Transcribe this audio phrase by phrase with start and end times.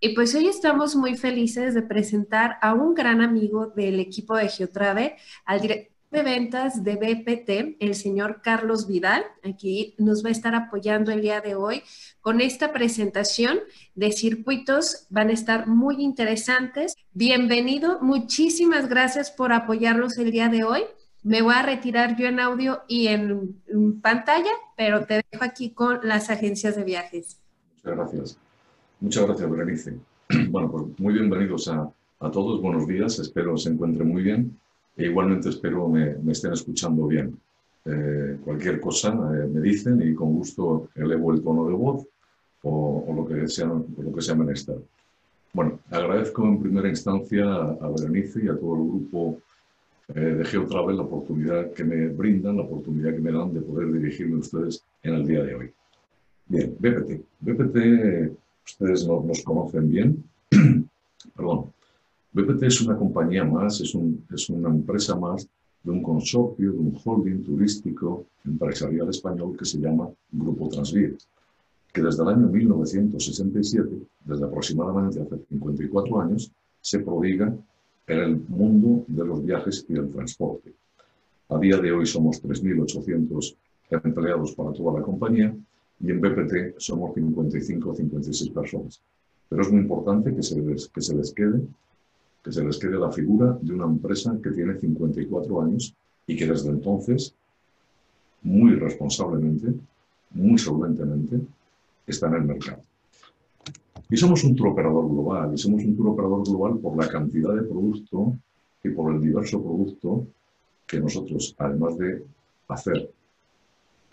[0.00, 4.48] Y pues hoy estamos muy felices de presentar a un gran amigo del equipo de
[4.48, 9.24] Geotrade, al director de ventas de BPT, el señor Carlos Vidal.
[9.42, 11.82] Aquí nos va a estar apoyando el día de hoy
[12.20, 13.58] con esta presentación
[13.96, 15.06] de circuitos.
[15.10, 16.94] Van a estar muy interesantes.
[17.12, 20.82] Bienvenido, muchísimas gracias por apoyarnos el día de hoy.
[21.24, 23.60] Me voy a retirar yo en audio y en,
[24.00, 27.40] pantalla, pero te dejo aquí con las agencias de viajes.
[27.82, 28.47] Muchas gracias.
[29.00, 29.94] Muchas gracias, Berenice.
[30.50, 31.88] Bueno, pues muy bienvenidos a,
[32.20, 32.60] a todos.
[32.60, 33.18] Buenos días.
[33.20, 34.58] Espero se encuentren muy bien.
[34.96, 37.38] E igualmente espero me, me estén escuchando bien.
[37.84, 42.06] Eh, cualquier cosa eh, me dicen y con gusto elevo el tono de voz
[42.62, 44.76] o, o lo, que sea, lo que sea menester.
[45.52, 49.40] Bueno, agradezco en primera instancia a Berenice y a todo el grupo
[50.08, 53.92] eh, de GeoTravel la oportunidad que me brindan, la oportunidad que me dan de poder
[53.92, 55.70] dirigirme a ustedes en el día de hoy.
[56.46, 57.22] Bien, BPT.
[57.40, 58.36] BPT,
[58.68, 60.24] ustedes no, nos conocen bien.
[61.36, 61.72] Perdón.
[62.32, 63.96] BPT es una compañía más, es,
[64.34, 65.48] es una empresa más
[65.82, 71.10] de un consorcio, de un holding turístico empresarial español que se llama Grupo Transvía,
[71.92, 73.88] que desde el año 1967,
[74.24, 77.52] desde aproximadamente hace 54 años, se prodiga
[78.06, 80.72] en el mundo de los viajes y del transporte.
[81.48, 83.56] A día de hoy somos 3.800
[83.90, 85.54] empleados para toda la compañía
[86.00, 89.00] y en BPT somos 55 o 56 personas.
[89.48, 91.62] Pero es muy importante que se, les, que se les quede
[92.42, 95.94] que se les quede la figura de una empresa que tiene 54 años
[96.26, 97.34] y que desde entonces,
[98.42, 99.74] muy responsablemente,
[100.30, 101.40] muy solventemente,
[102.06, 102.82] está en el mercado.
[104.08, 108.34] Y somos un operador global, y somos un operador global por la cantidad de producto
[108.82, 110.26] y por el diverso producto
[110.86, 112.24] que nosotros, además de
[112.68, 113.10] hacer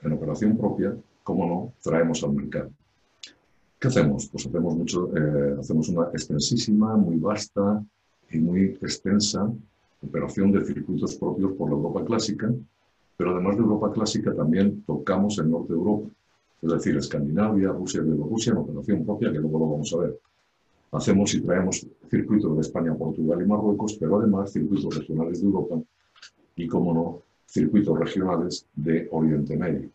[0.01, 0.93] en operación propia,
[1.25, 2.69] como no, traemos al mercado.
[3.79, 4.29] ¿Qué hacemos?
[4.31, 7.83] Pues hacemos, mucho, eh, hacemos una extensísima, muy vasta
[8.29, 9.51] y muy extensa
[10.07, 12.53] operación de circuitos propios por la Europa clásica,
[13.17, 16.09] pero además de Europa clásica también tocamos el norte de Europa,
[16.61, 20.19] es decir, Escandinavia, Rusia y Bielorrusia en operación propia, que luego lo vamos a ver.
[20.91, 25.81] Hacemos y traemos circuitos de España, Portugal y Marruecos, pero además circuitos regionales de Europa
[26.55, 29.89] y, como no, circuitos regionales de Oriente Medio.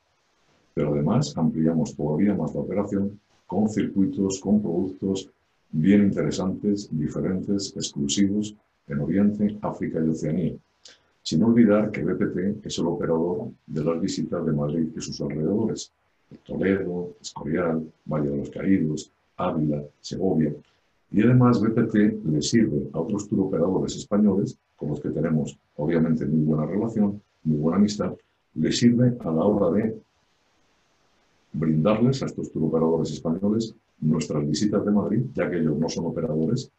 [0.81, 5.29] Pero además ampliamos todavía más la operación con circuitos, con productos
[5.73, 8.57] bien interesantes, diferentes, exclusivos
[8.89, 10.55] en Oriente, África y Oceanía.
[11.21, 15.93] Sin olvidar que BPT es el operador de las visitas de Madrid y sus alrededores,
[16.47, 20.55] Toledo, Escorial, Valle de los Caídos, Ávila, Segovia.
[21.13, 26.43] Y además BPT le sirve a otros turoperadores españoles, con los que tenemos obviamente muy
[26.43, 28.15] buena relación, muy buena amistad,
[28.55, 30.01] le sirve a la hora de
[31.53, 36.71] brindarles a estos turoperadores españoles nuestras visitas de Madrid, ya que ellos no son operadores.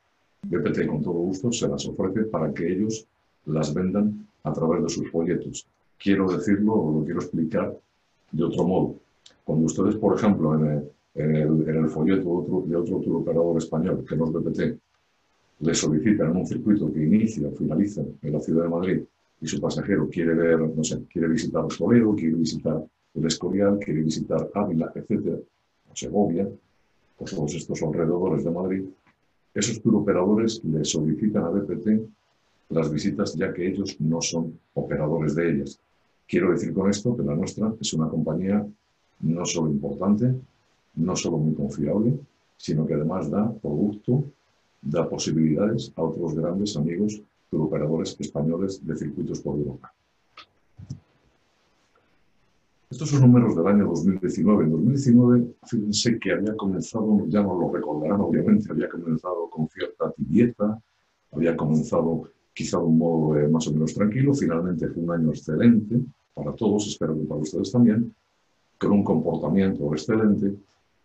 [0.43, 3.05] BPT con todo gusto se las ofrece para que ellos
[3.45, 5.67] las vendan a través de sus folletos.
[5.97, 7.77] Quiero decirlo o lo quiero explicar
[8.31, 8.95] de otro modo.
[9.43, 14.25] Cuando ustedes, por ejemplo, en el, folleto de otro, de otro turoperador español, que no
[14.25, 14.79] es BPT,
[15.59, 19.01] le solicitan un circuito que inicia o finaliza en la ciudad de Madrid
[19.41, 22.83] y su pasajero quiere ver, no sé, quiere visitar Toledo, quiere visitar
[23.13, 25.37] el Escorial, quiere visitar Ávila, etcétera,
[25.91, 26.47] o Segovia,
[27.17, 28.83] o todos estos alrededores de Madrid,
[29.53, 31.87] esos turoperadores le solicitan a BPT
[32.69, 35.79] las visitas ya que ellos no son operadores de ellas.
[36.27, 38.65] Quiero decir con esto que la nuestra es una compañía
[39.19, 40.33] no solo importante,
[40.95, 42.17] no solo muy confiable,
[42.55, 44.23] sino que además da producto,
[44.81, 49.93] da posibilidades a otros grandes amigos turoperadores españoles de circuitos por Europa.
[52.91, 54.65] Estos son números del año 2019.
[54.65, 60.11] En 2019, fíjense que había comenzado, ya no lo recordarán obviamente, había comenzado con cierta
[60.11, 60.77] tibieza,
[61.31, 64.33] había comenzado quizá de un modo eh, más o menos tranquilo.
[64.33, 66.01] Finalmente fue un año excelente
[66.33, 68.13] para todos, espero que para ustedes también,
[68.77, 70.53] con un comportamiento excelente.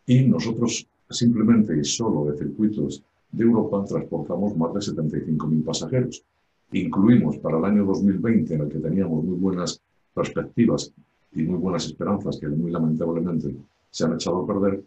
[0.07, 3.01] Y nosotros simplemente y solo de circuitos
[3.31, 6.25] de Europa transportamos más de 75.000 pasajeros.
[6.73, 9.81] Incluimos para el año 2020, en el que teníamos muy buenas
[10.13, 10.93] perspectivas
[11.37, 13.55] y muy buenas esperanzas que muy lamentablemente
[13.91, 14.83] se han echado a perder,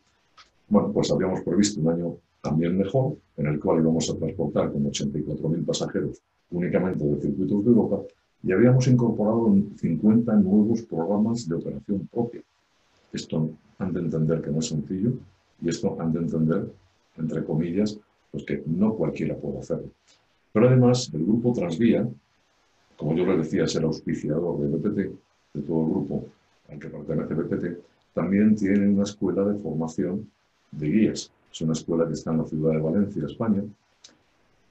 [0.67, 4.89] bueno, pues habíamos previsto un año también mejor, en el cual íbamos a transportar como
[4.89, 8.01] 84.000 pasajeros únicamente de circuitos de Europa
[8.43, 12.41] y habíamos incorporado 50 nuevos programas de operación propia.
[13.13, 15.13] Esto han de entender que no es sencillo
[15.61, 16.71] y esto han de entender,
[17.17, 17.99] entre comillas,
[18.31, 19.89] pues que no cualquiera puede hacerlo.
[20.51, 22.07] Pero además, el grupo Transvía,
[22.97, 24.97] como yo les decía, es el auspiciador de BPT,
[25.53, 26.25] de todo el grupo,
[26.71, 27.79] al que pertenece BPT,
[28.13, 30.29] también tiene una escuela de formación
[30.71, 31.31] de guías.
[31.51, 33.63] es una escuela que está en la ciudad de Valencia, España,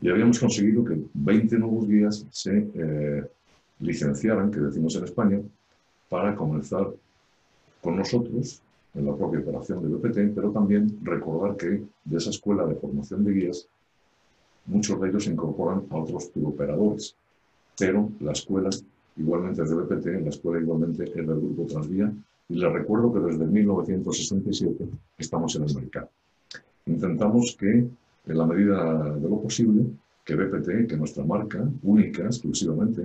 [0.01, 3.25] y habíamos conseguido que 20 nuevos guías se eh,
[3.81, 5.41] licenciaran, que decimos en España,
[6.09, 6.89] para comenzar
[7.83, 8.63] con nosotros
[8.95, 13.25] en la propia operación de BPT, pero también recordar que de esa escuela de formación
[13.25, 13.69] de guías,
[14.67, 17.15] muchos de ellos se incorporan a otros operadores,
[17.77, 18.71] pero la escuela
[19.19, 22.13] igualmente es de BPT, la escuela igualmente es del Grupo Transvía,
[22.49, 24.89] y les recuerdo que desde 1967
[25.19, 26.09] estamos en el mercado.
[26.87, 27.87] Intentamos que,
[28.27, 29.85] en la medida de lo posible,
[30.25, 33.03] que BPT, que nuestra marca única, exclusivamente,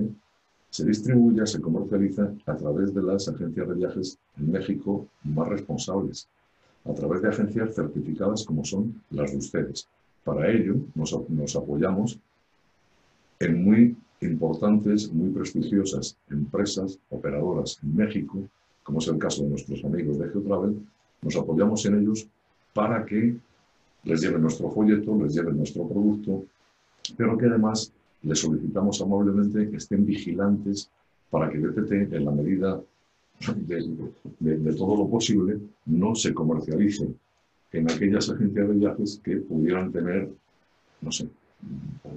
[0.70, 6.28] se distribuya, se comercializa a través de las agencias de viajes en México más responsables,
[6.86, 9.88] a través de agencias certificadas como son las de ustedes.
[10.24, 12.20] Para ello nos, nos apoyamos
[13.40, 18.40] en muy importantes, muy prestigiosas empresas operadoras en México,
[18.84, 20.78] como es el caso de nuestros amigos de GeoTravel,
[21.22, 22.28] nos apoyamos en ellos
[22.74, 23.36] para que
[24.04, 26.46] les lleven nuestro folleto, les lleven nuestro producto,
[27.16, 30.90] pero que además les solicitamos amablemente que estén vigilantes
[31.30, 32.82] para que BPT, en la medida
[33.56, 37.08] de, todo lo posible, no se comercialice
[37.72, 40.30] en aquellas agencias de viajes que pudieran tener,
[41.02, 41.28] no sé,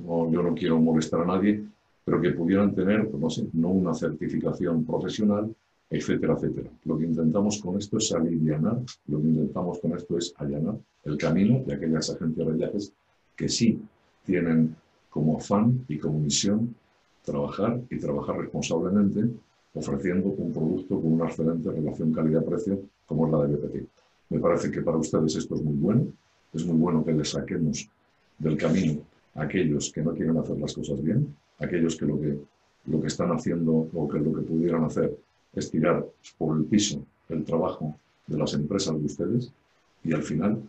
[0.07, 1.65] yo no quiero molestar a nadie,
[2.07, 5.53] pero que pudieran tener, no sé, no una certificación profesional,
[5.91, 6.71] etcétera, etcétera.
[6.85, 8.61] Lo que intentamos con esto es aliviar,
[9.09, 12.93] lo que intentamos con esto es allanar el camino de aquellas agencias de viajes
[13.35, 13.83] que sí
[14.25, 14.77] tienen
[15.11, 16.77] como afán y como misión
[17.25, 19.29] trabajar y trabajar responsablemente
[19.75, 23.89] ofreciendo un producto con una excelente relación calidad-precio como es la de BPT.
[24.31, 26.07] Me parece que para ustedes esto es muy bueno,
[26.53, 27.91] es muy bueno que les saquemos
[28.39, 29.01] del camino
[29.35, 32.39] a aquellos que no quieren hacer las cosas bien, aquellos que lo que,
[32.87, 35.17] lo que están haciendo o que lo que pudieran hacer
[35.55, 36.05] es tirar
[36.39, 39.53] por el piso el trabajo de las empresas de ustedes
[40.05, 40.63] y al final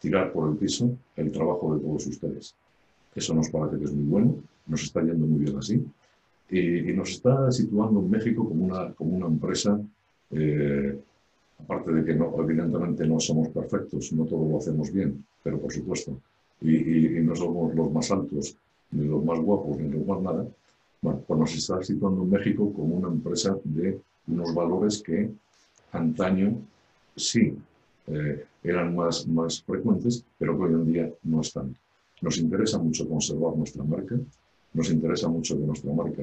[0.00, 2.54] tirar por el piso el trabajo de todos ustedes.
[3.14, 5.84] Eso nos parece que es muy bueno, nos está yendo muy bien así.
[6.50, 9.80] Y, nos está situando en México como una, como una empresa,
[10.32, 10.98] eh,
[11.60, 15.72] aparte de que no, evidentemente no somos perfectos, no todo lo hacemos bien, pero por
[15.72, 16.18] supuesto,
[16.60, 18.56] y, y no somos los más altos,
[18.92, 20.46] ni los más guapos, ni los más nada,
[21.02, 25.30] bueno, pues nos está situando en México como una empresa de unos valores que
[25.92, 26.58] antaño
[27.16, 27.56] sí
[28.06, 31.74] eh, eran más, más frecuentes, pero que hoy en día no están.
[32.20, 34.16] Nos interesa mucho conservar nuestra marca,
[34.74, 36.22] nos interesa mucho que nuestra marca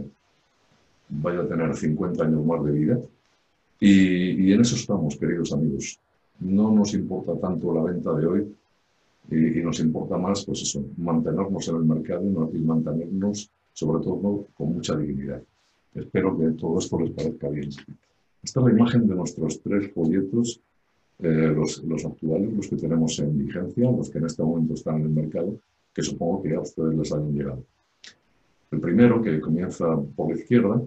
[1.09, 2.99] vaya a tener 50 años más de vida
[3.79, 5.99] y, en eso estamos, queridos amigos.
[6.39, 8.55] No nos importa tanto la venta de hoy
[9.29, 14.73] y, nos importa más, pues eso, mantenernos en el mercado y mantenernos, sobre todo, con
[14.73, 15.41] mucha dignidad.
[15.93, 17.69] Espero que todo esto les parezca bien.
[18.43, 20.61] Esta es la imagen de nuestros tres folletos,
[21.19, 24.97] eh, los, los actuales, los que tenemos en vigencia, los que en este momento están
[24.97, 25.59] en el mercado,
[25.93, 27.63] que supongo que a ustedes les hayan llegado.
[28.71, 30.81] El primero, que comienza por la izquierda,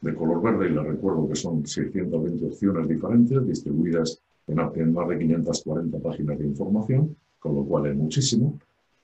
[0.00, 5.18] de color verde, y les recuerdo que son 620 opciones diferentes, distribuidas en, más de
[5.18, 8.58] 540 páginas de información, con lo cual es muchísimo.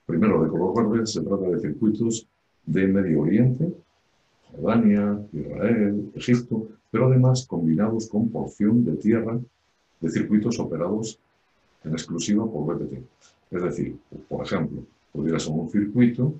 [0.05, 2.25] Primero, de color verde, se trata de circuitos
[2.65, 3.73] de Medio Oriente,
[4.51, 9.37] Jordania, Israel, Egipto, pero además combinados con porción de tierra
[9.99, 11.19] de circuitos operados
[11.83, 13.03] en exclusiva por BPT.
[13.51, 16.33] Es decir, por ejemplo, pudiera ser un circuito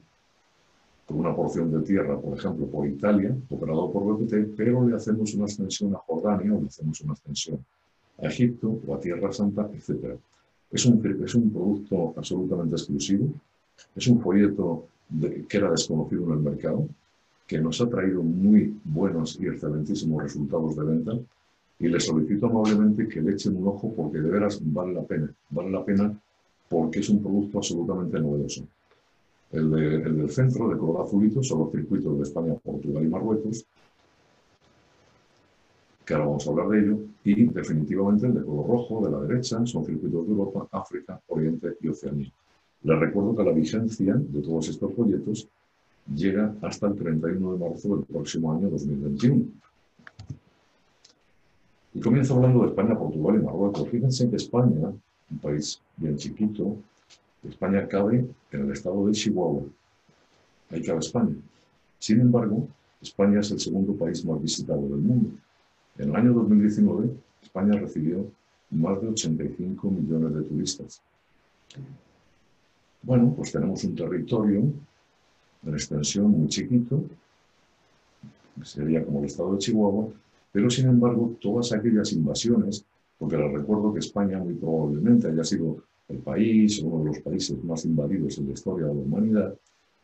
[1.06, 5.34] con una porción de tierra, por ejemplo, por Italia, operado por BPT, pero le hacemos
[5.34, 7.66] una extensión a Jordania o le hacemos una extensión
[8.20, 10.18] a Egipto o a Tierra Santa, etc.
[10.72, 13.30] Es un, es un producto absolutamente exclusivo,
[13.96, 14.88] es un folleto
[15.48, 16.88] que era desconocido en el mercado,
[17.48, 21.14] que nos ha traído muy buenos y excelentísimos resultados de venta
[21.80, 25.34] y les solicito amablemente que le echen un ojo porque de veras vale la pena.
[25.50, 26.14] Vale la pena
[26.68, 28.68] porque es un producto absolutamente novedoso.
[29.52, 33.66] El, del centro, de color azulito, son los circuitos de España, Portugal y Marruecos,
[36.10, 39.20] que ahora vamos a hablar de ello, y definitivamente el de color rojo, de la
[39.28, 42.32] derecha, son circuitos de Europa, África, Oriente y Oceanía.
[42.82, 45.48] Les recuerdo que la vigencia de todos estos folletos
[46.12, 49.46] llega hasta el 31 de marzo del próximo año 2021.
[51.94, 53.88] Y comienzo hablando de España, Portugal y Marruecos.
[53.90, 54.92] Fíjense que España
[55.30, 56.76] un país bien chiquito,
[57.48, 59.62] España cabe en el estado de Chihuahua.
[60.72, 61.36] Ahí cabe España.
[62.00, 62.68] Sin embargo,
[63.00, 65.30] España es el segundo país más visitado del mundo.
[66.00, 67.10] En el año 2019,
[67.44, 68.26] España recibió
[68.72, 71.02] más de 85 millones de turistas.
[73.04, 74.64] Bueno, pues tenemos un territorio
[75.62, 77.04] de extensión muy chiquito,
[78.64, 80.08] sería como el estado de Chihuahua,
[80.52, 82.86] pero sin embargo todas aquellas invasiones
[83.18, 87.62] porque les recuerdo que España muy probablemente haya sido el país, uno de los países
[87.64, 89.56] más invadidos en la historia de la humanidad,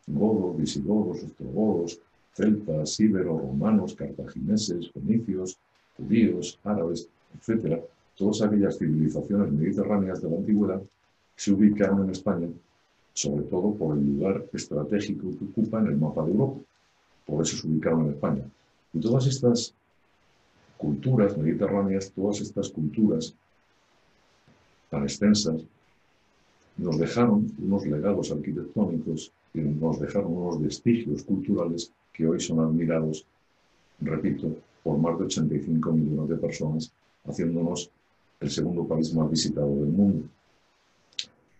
[0.07, 1.99] godos, visigodos, ostrogodos,
[2.33, 5.57] celtas, íberos, romanos, cartagineses, fenicios,
[5.97, 7.81] judíos, árabes, etc.,
[8.15, 10.81] todas aquellas civilizaciones mediterráneas de la antigüedad
[11.35, 12.47] se ubicaron en España,
[13.13, 16.61] sobre todo por el lugar estratégico que ocupa en el mapa de Europa.
[17.25, 18.43] Por eso se ubicaron en España.
[18.93, 19.73] Y todas estas
[20.77, 23.33] culturas mediterráneas, todas estas culturas
[24.89, 25.61] tan extensas,
[26.77, 33.25] nos dejaron unos legados arquitectónicos y nos dejaron unos vestigios culturales que hoy son admirados,
[33.99, 36.93] repito, por más de 85 millones de personas,
[37.25, 37.89] haciéndonos
[38.39, 40.27] el segundo país más visitado del mundo.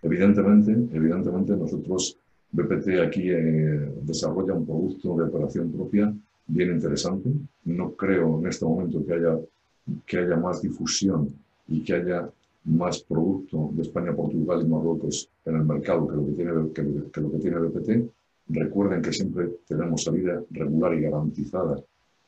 [0.03, 2.15] Evidentemente, evidentemente nosotros,
[2.51, 6.13] BPT aquí eh, desarrolla un producto de operación propia
[6.45, 7.31] bien interesante.
[7.63, 9.39] No creo en este momento que haya,
[10.05, 11.33] que haya más difusión
[11.67, 12.29] y que haya
[12.65, 16.51] más producto de España, Portugal y Marruecos en el mercado que lo que tiene,
[17.11, 17.89] que, lo que tiene BPT.
[18.49, 21.81] Recuerden que siempre tenemos salida regular y garantizada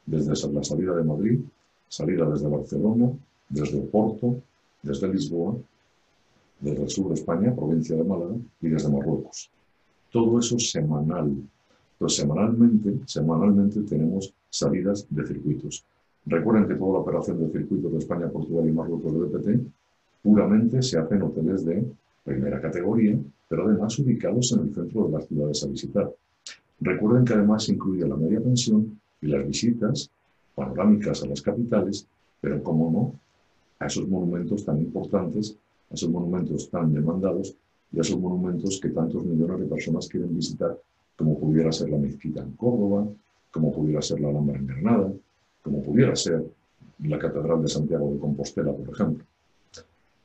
[0.07, 1.39] desde la salida de Madrid,
[1.87, 3.11] salida desde Barcelona,
[3.49, 4.41] desde Porto,
[4.81, 5.55] desde Lisboa,
[6.59, 9.51] desde el sur de España, provincia de Málaga, y desde Marruecos.
[10.11, 11.35] Todo eso semanal.
[11.93, 15.83] Entonces, semanalmente, semanalmente tenemos salidas de circuitos.
[16.25, 19.71] Recuerden que toda la operación de circuitos de España, Portugal y Marruecos de BPT
[20.23, 21.85] puramente se hacen hoteles de
[22.23, 26.11] primera categoría, pero además ubicados en el centro de las ciudades a visitar.
[26.79, 30.09] Recuerden que además incluye la media pensión y las visitas
[30.55, 32.07] panorámicas a las capitales,
[32.41, 33.19] pero como no,
[33.79, 35.55] a esos monumentos tan importantes,
[35.91, 37.55] a esos monumentos tan demandados
[37.91, 40.77] y a esos monumentos que tantos millones de personas quieren visitar,
[41.15, 43.07] como pudiera ser la mezquita en Córdoba,
[43.51, 45.11] como pudiera ser la Alhambra en Granada,
[45.63, 46.43] como pudiera ser
[47.03, 49.25] la Catedral de Santiago de Compostela, por ejemplo.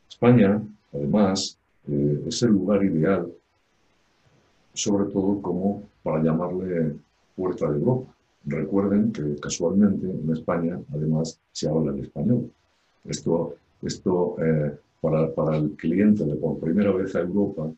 [0.08, 1.58] España, además,
[1.88, 3.32] eh, es el lugar ideal,
[4.72, 6.96] sobre todo como para llamarle
[7.36, 8.14] puerta de Europa.
[8.44, 12.50] Recuerden que casualmente en España, además, se habla el español.
[13.04, 17.70] Esto, esto eh, para, para, el cliente de por primera vez a Europa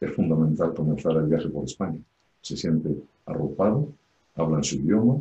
[0.00, 1.98] es fundamental comenzar el viaje por España.
[2.40, 2.96] Se siente
[3.26, 3.88] arropado,
[4.36, 5.20] habla en su idioma,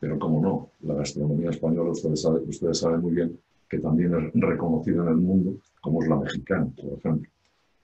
[0.00, 3.38] pero como no, la gastronomía española, ustedes saben, ustedes saben muy bien
[3.68, 7.30] que también es reconocida en el mundo, como es la mexicana, por ejemplo.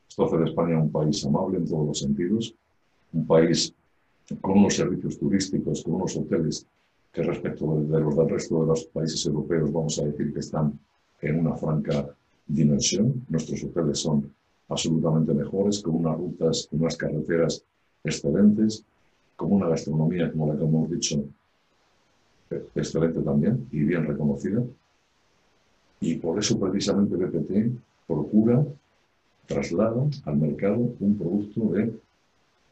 [0.08, 2.54] Esto hace de España un país amable en todos los sentidos,
[3.12, 3.74] un país
[4.40, 6.66] con unos servicios turísticos, con unos hoteles
[7.12, 10.78] que respecto de los del resto de los países europeos vamos a decir que están
[11.20, 12.08] en una franca
[12.46, 13.24] dimensión.
[13.28, 14.32] Nuestros hoteles son
[14.68, 17.62] absolutamente mejores, con unas rutas, con unas carreteras
[18.02, 18.84] excelentes,
[19.36, 21.24] con una gastronomía, como la que hemos dicho,
[22.74, 24.62] excelente también y bien reconocida.
[26.00, 28.64] Y por eso precisamente BPT procura,
[29.46, 31.92] traslada al mercado un producto de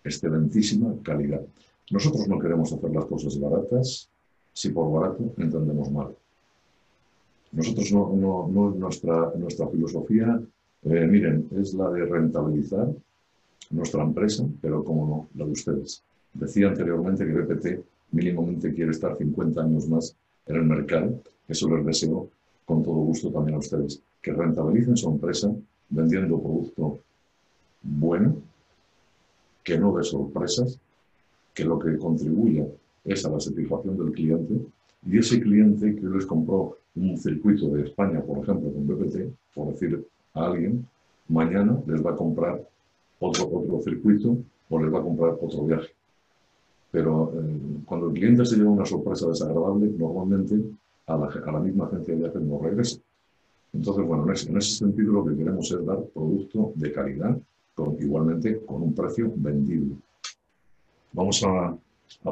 [0.05, 1.43] excelentísima calidad.
[1.91, 4.09] Nosotros no queremos hacer las cosas baratas
[4.53, 6.15] si por barato entendemos mal.
[7.53, 10.41] Nosotros no, no, nuestra, nuestra filosofía,
[10.85, 12.89] eh, miren, es la de rentabilizar
[13.71, 16.03] nuestra empresa, pero como no, la de ustedes.
[16.33, 20.15] Decía anteriormente que BPT mínimamente quiere estar 50 años más
[20.47, 21.21] en el mercado.
[21.49, 22.29] Eso les deseo
[22.65, 24.01] con todo gusto también a ustedes.
[24.23, 25.53] Que rentabilicen su empresa
[25.89, 27.01] vendiendo producto
[27.83, 28.37] bueno,
[29.71, 30.81] que no de sorpresas,
[31.55, 32.67] que lo que contribuya
[33.05, 34.55] es a la satisfacción del cliente
[35.07, 39.69] y ese cliente que les compró un circuito de España, por ejemplo, con BPT, por
[39.69, 40.85] decir a alguien,
[41.29, 42.61] mañana les va a comprar
[43.21, 44.37] otro, otro circuito
[44.69, 45.91] o les va a comprar otro viaje.
[46.91, 50.57] Pero eh, cuando el cliente se lleva una sorpresa desagradable, normalmente
[51.07, 52.99] a la, a la misma agencia de viajes no regresa.
[53.73, 57.39] Entonces, bueno, en ese, en ese, sentido lo que queremos es dar producto de calidad,
[57.81, 59.97] con, igualmente con un precio vendible.
[61.13, 61.77] Vamos a,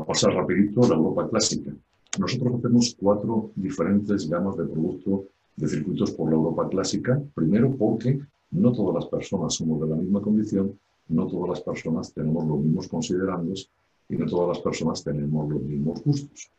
[0.07, 1.73] pasar rapidito a la Europa clásica.
[2.19, 5.25] Nosotros hacemos cuatro diferentes gamas de producto
[5.57, 7.21] de circuitos por la Europa clásica.
[7.35, 10.79] Primero porque no todas las personas somos de la misma condición,
[11.09, 13.71] no todas las personas tenemos los mismos considerandos
[14.09, 16.51] y no todas las personas tenemos los mismos gustos.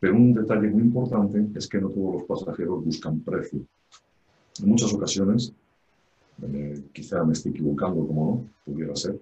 [0.00, 3.60] Pero un detalle muy importante es que no todos los pasajeros buscan precio.
[4.60, 5.52] En muchas ocasiones,
[6.42, 9.20] eh, quizá me estoy equivocando como no, pudiera ser, en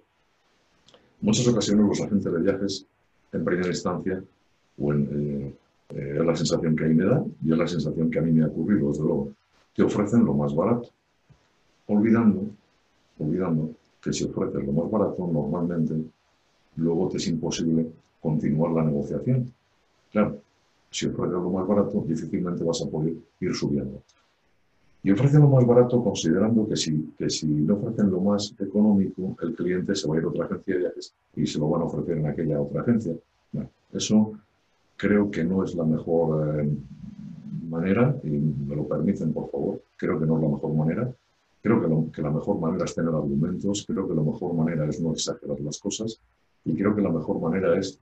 [1.21, 2.85] muchas ocasiones los agentes de viajes,
[3.31, 4.23] en primera instancia,
[4.77, 5.55] o en, eh,
[5.89, 8.21] eh, es la sensación que a mí me da y es la sensación que a
[8.21, 9.31] mí me ha ocurrido, desde luego,
[9.75, 10.89] te ofrecen lo más barato,
[11.87, 12.47] olvidando,
[13.19, 15.93] olvidando que si ofreces lo más barato, normalmente
[16.75, 17.87] luego te es imposible
[18.21, 19.53] continuar la negociación.
[20.11, 20.41] Claro,
[20.89, 24.01] si ofreces lo más barato, difícilmente vas a poder ir subiendo.
[25.03, 29.35] Y ofrecen lo más barato considerando que si, que si no ofrecen lo más económico,
[29.41, 31.81] el cliente se va a ir a otra agencia de viajes y se lo van
[31.81, 33.13] a ofrecer en aquella otra agencia.
[33.91, 34.31] Eso
[34.95, 36.69] creo que no es la mejor eh,
[37.69, 41.13] manera, y me lo permiten por favor, creo que no es la mejor manera.
[41.61, 44.99] Creo que, que la mejor manera es tener argumentos, creo que la mejor manera es
[45.01, 46.19] no exagerar las cosas
[46.65, 47.99] y creo que la mejor manera es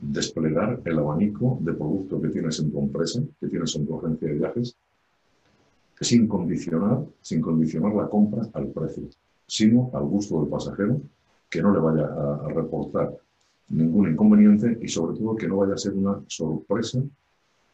[0.00, 4.28] desplegar el abanico de producto que tienes en tu empresa, que tienes en tu agencia
[4.28, 4.76] de viajes,
[6.04, 9.04] sin condicionar, sin condicionar la compra al precio,
[9.46, 11.00] sino al gusto del pasajero,
[11.50, 13.16] que no le vaya a, reportar
[13.68, 17.00] ningún inconveniente y sobre todo que no vaya a ser una sorpresa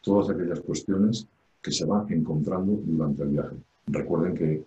[0.01, 1.27] todas aquellas cuestiones
[1.61, 3.55] que se van encontrando durante el viaje.
[3.87, 4.63] Recuerden que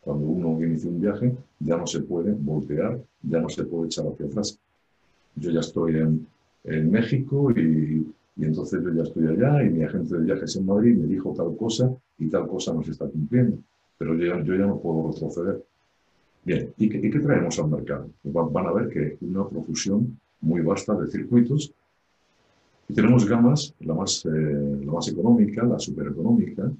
[0.00, 4.06] cuando uno inicia un viaje ya no se puede voltear, ya no se puede echar
[4.06, 4.58] hacia atrás.
[5.36, 6.26] Yo ya estoy en,
[6.64, 8.06] en México y,
[8.38, 11.34] y entonces yo ya estoy allá y mi agente de viajes en Madrid me dijo
[11.36, 13.58] tal cosa y tal cosa no se está cumpliendo.
[13.98, 15.64] Pero yo, yo ya no puedo retroceder.
[16.44, 18.08] Bien, ¿y qué, qué traemos al mercado?
[18.22, 21.72] Pues van a ver que una profusión muy vasta de circuitos
[22.88, 26.70] y tenemos gamas, la más, eh, la más económica, la supereconómica,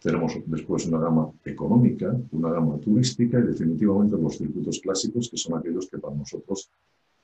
[0.00, 5.58] tenemos después una gama económica, una gama turística y definitivamente los circuitos clásicos, que son
[5.58, 6.70] aquellos que para nosotros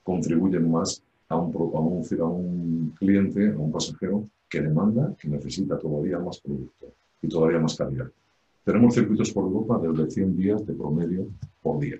[0.02, 6.18] contribuyen más a un, a un, cliente, a un pasajero que demanda, que necesita todavía
[6.18, 6.86] más producto
[7.20, 8.10] y todavía más calidad.
[8.64, 11.26] Tenemos circuitos por Europa de 100 días de promedio
[11.62, 11.98] por día.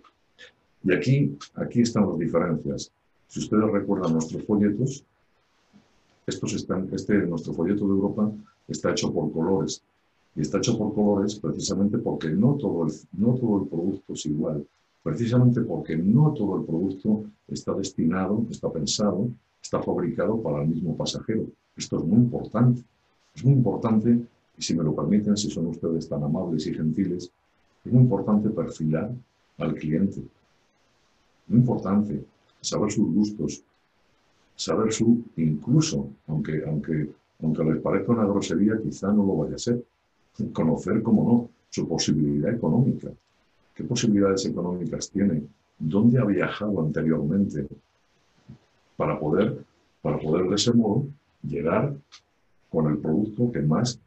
[0.82, 2.90] Y aquí, aquí están las diferencias.
[3.26, 5.04] Si ustedes recuerdan nuestros folletos,
[6.26, 8.30] estos están, este, nuestro folleto de Europa
[8.66, 9.82] está hecho por colores.
[10.36, 14.26] Y está hecho por colores precisamente porque no todo el, no todo el producto es
[14.26, 14.66] igual
[15.02, 19.28] precisamente porque no todo el producto está destinado, está pensado,
[19.62, 21.46] está fabricado para el mismo pasajero.
[21.76, 22.82] Esto es muy importante.
[23.34, 24.18] Es muy importante,
[24.56, 27.30] y si me lo permiten, si son ustedes tan amables y gentiles,
[27.84, 29.12] es muy importante perfilar
[29.58, 30.22] al cliente.
[31.46, 32.24] Muy importante
[32.60, 33.62] saber sus gustos,
[34.56, 39.58] saber su, incluso, aunque, aunque, aunque les parezca una grosería, quizá no lo vaya a
[39.58, 39.84] ser,
[40.52, 43.10] conocer, como no, su posibilidad económica,
[43.78, 45.44] ¿Qué posibilidades económicas tiene?
[45.78, 47.68] ¿Dónde ha viajado anteriormente
[48.96, 49.64] para poder,
[50.02, 51.06] para poder de ese modo
[51.44, 51.94] llegar
[52.70, 54.00] con el producto que más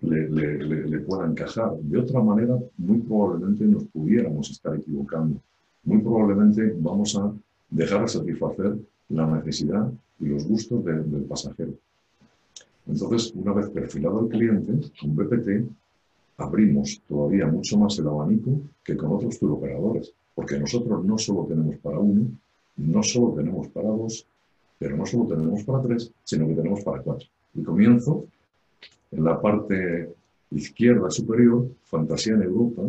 [0.00, 1.76] le, pueda encajar?
[1.76, 5.38] De otra manera, muy probablemente nos pudiéramos estar equivocando.
[5.84, 7.30] Muy probablemente vamos a
[7.68, 8.78] dejar de satisfacer
[9.10, 11.74] la necesidad y los gustos del pasajero.
[12.86, 15.68] Entonces, una vez perfilado el cliente, un BPT
[16.38, 21.76] abrimos todavía mucho más el abanico que con otros turoperadores, porque nosotros no solo tenemos
[21.78, 22.30] para uno,
[22.76, 24.24] no solo tenemos para dos,
[24.78, 27.26] pero no solo tenemos para tres, sino que tenemos para cuatro.
[27.54, 28.24] Y comienzo
[29.10, 30.14] en la parte
[30.52, 32.82] izquierda superior, Fantasía en Europa,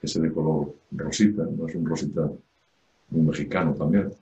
[0.00, 2.30] ese de color rosita, no es un rosita
[3.10, 4.12] muy mexicano también,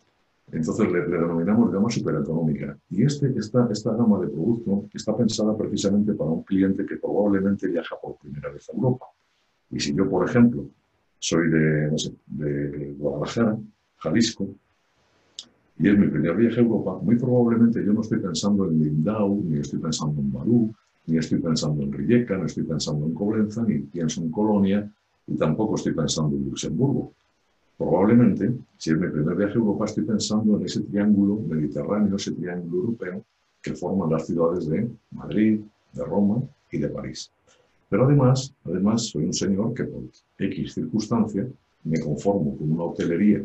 [0.52, 2.76] entonces le, denominamos gama supereconómica.
[2.90, 7.66] Y este, esta, esta gama de producto está pensada precisamente para un cliente que probablemente
[7.68, 9.06] viaja por primera vez a Europa.
[9.70, 10.66] Y si yo, por ejemplo,
[11.18, 11.90] soy de,
[12.26, 13.58] de Guadalajara,
[13.98, 14.48] Jalisco,
[15.78, 19.42] y es mi primer viaje a Europa, muy probablemente yo no estoy pensando en Lindau,
[19.44, 20.74] ni estoy pensando en Barú,
[21.06, 24.88] ni estoy pensando en Rijeka, no estoy pensando en Coblenza, ni pienso en Colonia,
[25.26, 27.12] y tampoco estoy pensando en Luxemburgo.
[27.76, 32.32] Probablemente, si es mi primer viaje a Europa, estoy pensando en ese triángulo mediterráneo, ese
[32.32, 33.24] triángulo europeo
[33.60, 35.60] que forman las ciudades de Madrid,
[35.92, 37.32] de Roma y de París.
[37.88, 40.02] Pero además, además soy un señor que por
[40.38, 41.48] X circunstancia
[41.84, 43.44] me conformo con una hotelería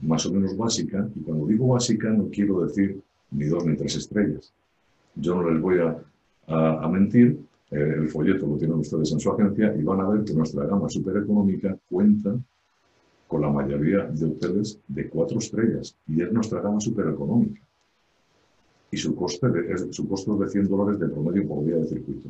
[0.00, 3.96] más o menos básica, y cuando digo básica no quiero decir ni dos ni tres
[3.96, 4.52] estrellas.
[5.14, 7.38] Yo no les voy a, mentir,
[7.70, 10.66] eh, el folleto lo tienen ustedes en su agencia y van a ver que nuestra
[10.66, 12.34] gama supereconómica cuenta
[13.32, 17.62] con la mayoría de hoteles de cuatro estrellas y es nuestra gama supereconómica.
[18.90, 21.86] Y su, coste es, su costo es de 100 dólares de promedio por día de
[21.86, 22.28] circuito.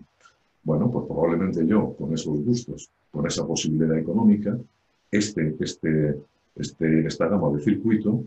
[0.62, 4.56] Bueno, pues probablemente yo, con esos gustos, con esa posibilidad económica,
[5.10, 6.20] este, este,
[6.54, 8.22] este, esta gama de circuito,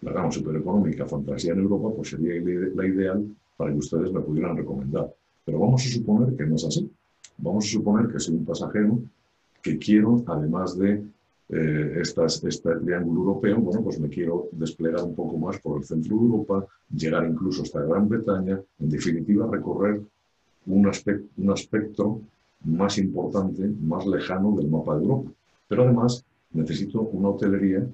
[0.00, 2.40] la gama supereconómica fantasía en Europa, pues sería
[2.74, 5.12] la ideal para que ustedes me pudieran recomendar.
[5.44, 6.90] Pero vamos a suponer que no es así.
[7.36, 8.98] Vamos a suponer que soy un pasajero
[9.60, 11.04] que quiero, además de
[11.48, 16.16] eh, este triángulo europeo, bueno, pues me quiero desplegar un poco más por el centro
[16.16, 20.00] de Europa, llegar incluso hasta Gran Bretaña, en definitiva recorrer
[20.66, 22.20] un, aspecto, un aspecto
[22.64, 25.30] más importante, más lejano del mapa de Europa.
[25.68, 27.86] Pero además necesito una hotelería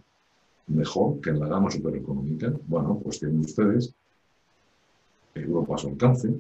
[0.68, 2.52] mejor que en la gama supereconómica.
[2.66, 3.94] Bueno, pues tienen ustedes
[5.34, 6.34] Europa a su alcance,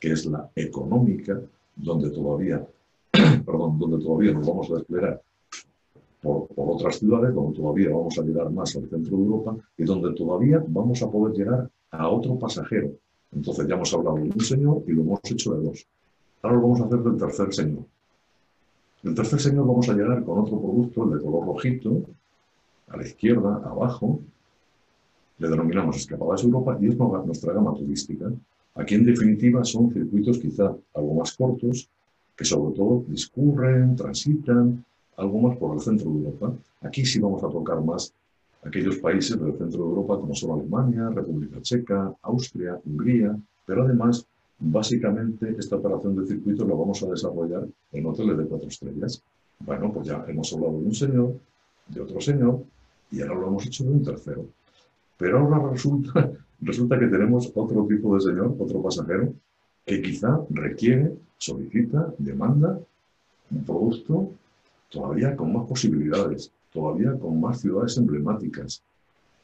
[0.00, 1.40] que es la económica,
[1.76, 2.66] donde todavía,
[3.12, 5.22] perdón, donde todavía nos vamos a desplegar
[6.22, 10.14] por, otras ciudades, donde todavía vamos a llegar más al centro de Europa y donde
[10.14, 12.92] todavía vamos a poder llegar a otro pasajero.
[13.32, 15.86] Entonces ya hemos hablado de un señor y lo hemos hecho de dos.
[16.42, 17.84] Ahora lo vamos a hacer del tercer señor.
[19.02, 22.02] Del tercer señor vamos a llegar con otro producto, el de color rojito,
[22.88, 24.20] a la izquierda, abajo,
[25.38, 28.30] le denominamos escapadas Europa y es nuestra gama turística.
[28.74, 31.88] Aquí en definitiva son circuitos quizá algo más cortos,
[32.36, 34.84] que sobre todo discurren, transitan,
[35.16, 36.54] algo más por el centro de Europa.
[36.82, 38.12] Aquí sí vamos a tocar más
[38.64, 44.26] aquellos países del centro de Europa como son Alemania, República Checa, Austria, Hungría, pero además
[44.58, 49.22] básicamente esta operación de circuitos la vamos a desarrollar en hoteles de cuatro estrellas.
[49.58, 51.34] Bueno, pues ya hemos hablado de un señor,
[51.88, 52.62] de otro señor,
[53.10, 54.46] y ahora lo hemos hecho de un tercero.
[55.18, 59.34] Pero ahora resulta, resulta que tenemos otro tipo de señor, otro pasajero,
[59.84, 62.78] que quizá requiere, solicita, demanda
[63.50, 64.30] un producto
[64.92, 68.82] todavía con más posibilidades, todavía con más ciudades emblemáticas,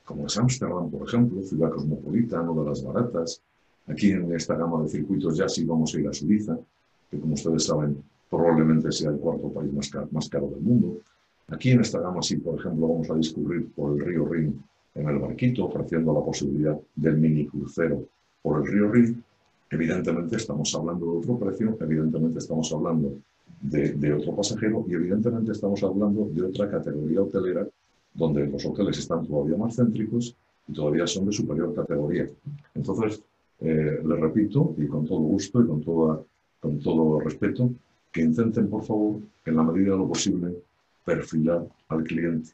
[0.05, 3.43] como es Ámsterdam, por ejemplo, ciudad cosmopolita, una de las baratas.
[3.87, 6.59] Aquí en esta gama de circuitos ya sí vamos a ir a Suiza,
[7.11, 10.99] que como ustedes saben, probablemente sea el cuarto país más caro, más caro del mundo.
[11.49, 14.63] Aquí en esta gama sí, por ejemplo, vamos a discurrir por el río Rin
[14.95, 18.05] en el barquito, ofreciendo la posibilidad del mini crucero
[18.43, 19.25] por el río Rin.
[19.71, 23.15] Evidentemente estamos hablando de otro precio, evidentemente estamos hablando
[23.61, 27.67] de, otro pasajero y evidentemente estamos hablando de otra categoría hotelera
[28.15, 30.35] donde los hoteles están todavía más céntricos
[30.67, 32.27] y todavía son de superior categoría.
[32.75, 33.23] Entonces,
[33.61, 36.21] eh, les repito, y con todo gusto y con, toda,
[36.61, 37.71] con todo respeto,
[38.13, 40.55] que intenten, por favor, en la medida de lo posible,
[41.05, 42.51] perfilar al cliente.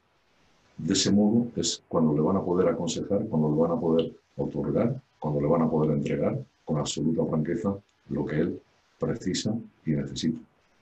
[0.76, 4.12] De ese modo es cuando le van a poder aconsejar, cuando le van a poder
[4.36, 7.76] otorgar, cuando le van a poder entregar con absoluta franqueza
[8.08, 8.60] lo que él
[8.98, 10.38] precisa y necesita.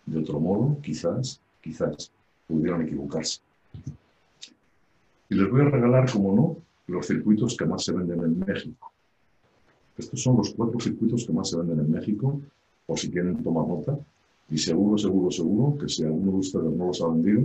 [0.07, 2.11] De otro modo, quizás, quizás
[2.47, 3.41] pudieran equivocarse.
[5.29, 6.57] Y les voy a regalar, como no,
[6.89, 8.93] los circuitos que más se venden en México.
[9.97, 12.41] Estos son los cuatro circuitos que más se venden en México,
[12.87, 13.99] por si quieren tomar nota.
[14.51, 17.43] Y seguro, seguro, seguro que si alguno de ustedes no los ha vendido,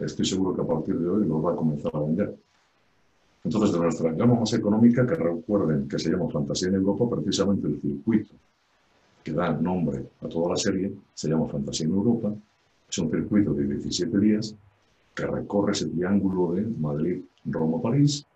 [0.00, 2.34] estoy seguro que a partir de hoy los va a comenzar a vender.
[3.44, 7.68] Entonces, de nuestra gama más económica, que recuerden que se llama Fantasía en Europa, precisamente
[7.68, 8.34] el circuito
[9.24, 12.34] que da nombre a toda la serie, se llama Fantasía en Europa.
[12.88, 14.54] Es un circuito de 17 días
[15.14, 18.26] que recorre ese triángulo de Madrid, Roma, París,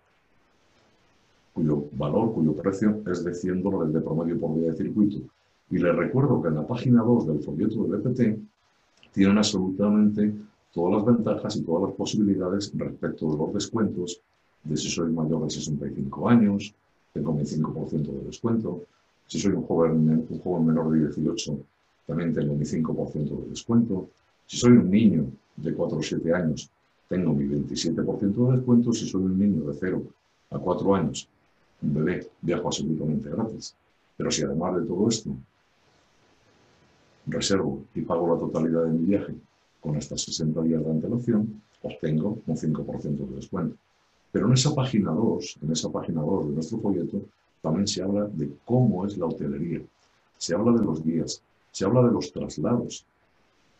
[1.53, 5.19] cuyo valor, cuyo precio es de 100 dólares de promedio por día de circuito.
[5.69, 8.21] Y les recuerdo que en la página 2 del folleto del BPT
[9.13, 10.33] tienen absolutamente
[10.73, 14.21] todas las ventajas y todas las posibilidades respecto de los descuentos,
[14.63, 16.73] de si soy mayor de 65 años,
[17.13, 18.83] tengo mi 5% de descuento,
[19.29, 21.59] si soy un joven, un joven menor de 18,
[22.07, 24.09] también tengo mi 5% de descuento.
[24.47, 26.67] Si soy un niño de 4 o 7 años,
[27.07, 28.91] tengo mi 27% de descuento.
[28.91, 30.03] Si soy un niño de 0
[30.49, 31.29] a 4 años,
[31.83, 33.75] un bebé, viajo absolutamente gratis.
[34.17, 35.29] Pero si además de todo esto
[37.27, 39.35] reservo y pago la totalidad de mi viaje
[39.79, 43.75] con estas 60 días de antelación, obtengo un 5% de descuento.
[44.31, 47.21] Pero en esa página 2, en esa página 2 de nuestro folleto,
[47.61, 49.81] también se habla de cómo es la hotelería,
[50.37, 51.41] se habla de los guías,
[51.71, 53.05] se habla de los traslados.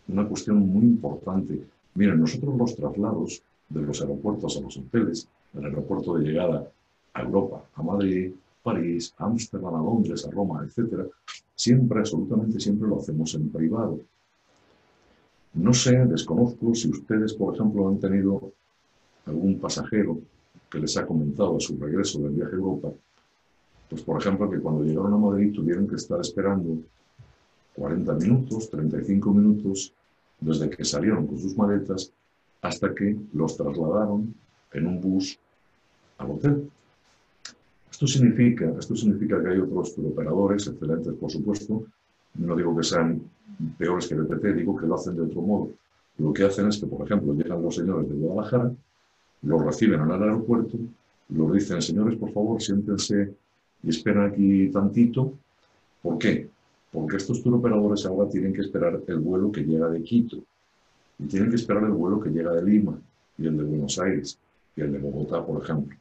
[0.07, 1.65] Una cuestión muy importante.
[1.95, 6.69] Miren, nosotros los traslados de los aeropuertos a los hoteles, el aeropuerto de llegada
[7.13, 11.07] a Europa, a Madrid, París, Ámsterdam, a Londres, a Roma, etc.,
[11.55, 13.99] siempre, absolutamente siempre lo hacemos en privado.
[15.53, 18.51] No sé, desconozco si ustedes, por ejemplo, han tenido
[19.25, 20.19] algún pasajero
[20.69, 22.91] que les ha comentado a su regreso del viaje a Europa
[23.89, 26.77] pues por ejemplo, que cuando llegaron a Madrid tuvieron que estar esperando
[27.75, 29.93] 40 minutos, 35 minutos,
[30.39, 32.11] desde que salieron con sus maletas
[32.61, 34.33] hasta que los trasladaron
[34.73, 35.39] en un bus
[36.17, 36.69] al hotel.
[37.89, 41.83] Esto significa, esto significa que hay otros operadores, excelentes por supuesto,
[42.35, 43.21] no digo que sean
[43.77, 45.71] peores que BPT, digo que lo hacen de otro modo.
[46.17, 48.71] Lo que hacen es que, por ejemplo, llegan los señores de Guadalajara,
[49.41, 50.77] los reciben en el aeropuerto,
[51.29, 53.33] los dicen, señores, por favor, siéntense
[53.83, 55.33] y esperan aquí tantito.
[56.01, 56.49] ¿Por qué?
[56.91, 60.37] Porque estos turoperadores ahora tienen que esperar el vuelo que llega de Quito
[61.19, 62.99] y tienen que esperar el vuelo que llega de Lima
[63.37, 64.39] y el de Buenos Aires
[64.75, 65.95] y el de Bogotá, por ejemplo.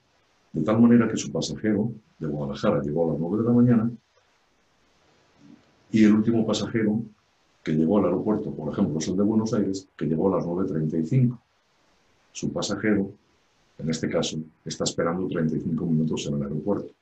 [0.53, 3.91] De tal manera que su pasajero de Guadalajara llegó a las 9 de la mañana
[5.91, 7.03] y el último pasajero
[7.63, 10.47] que llegó al aeropuerto, por ejemplo, es el de Buenos Aires, que llegó a las
[10.47, 11.39] 9.35.
[12.33, 13.11] Su pasajero,
[13.79, 16.93] en este caso, está esperando 35 minutos en el aeropuerto.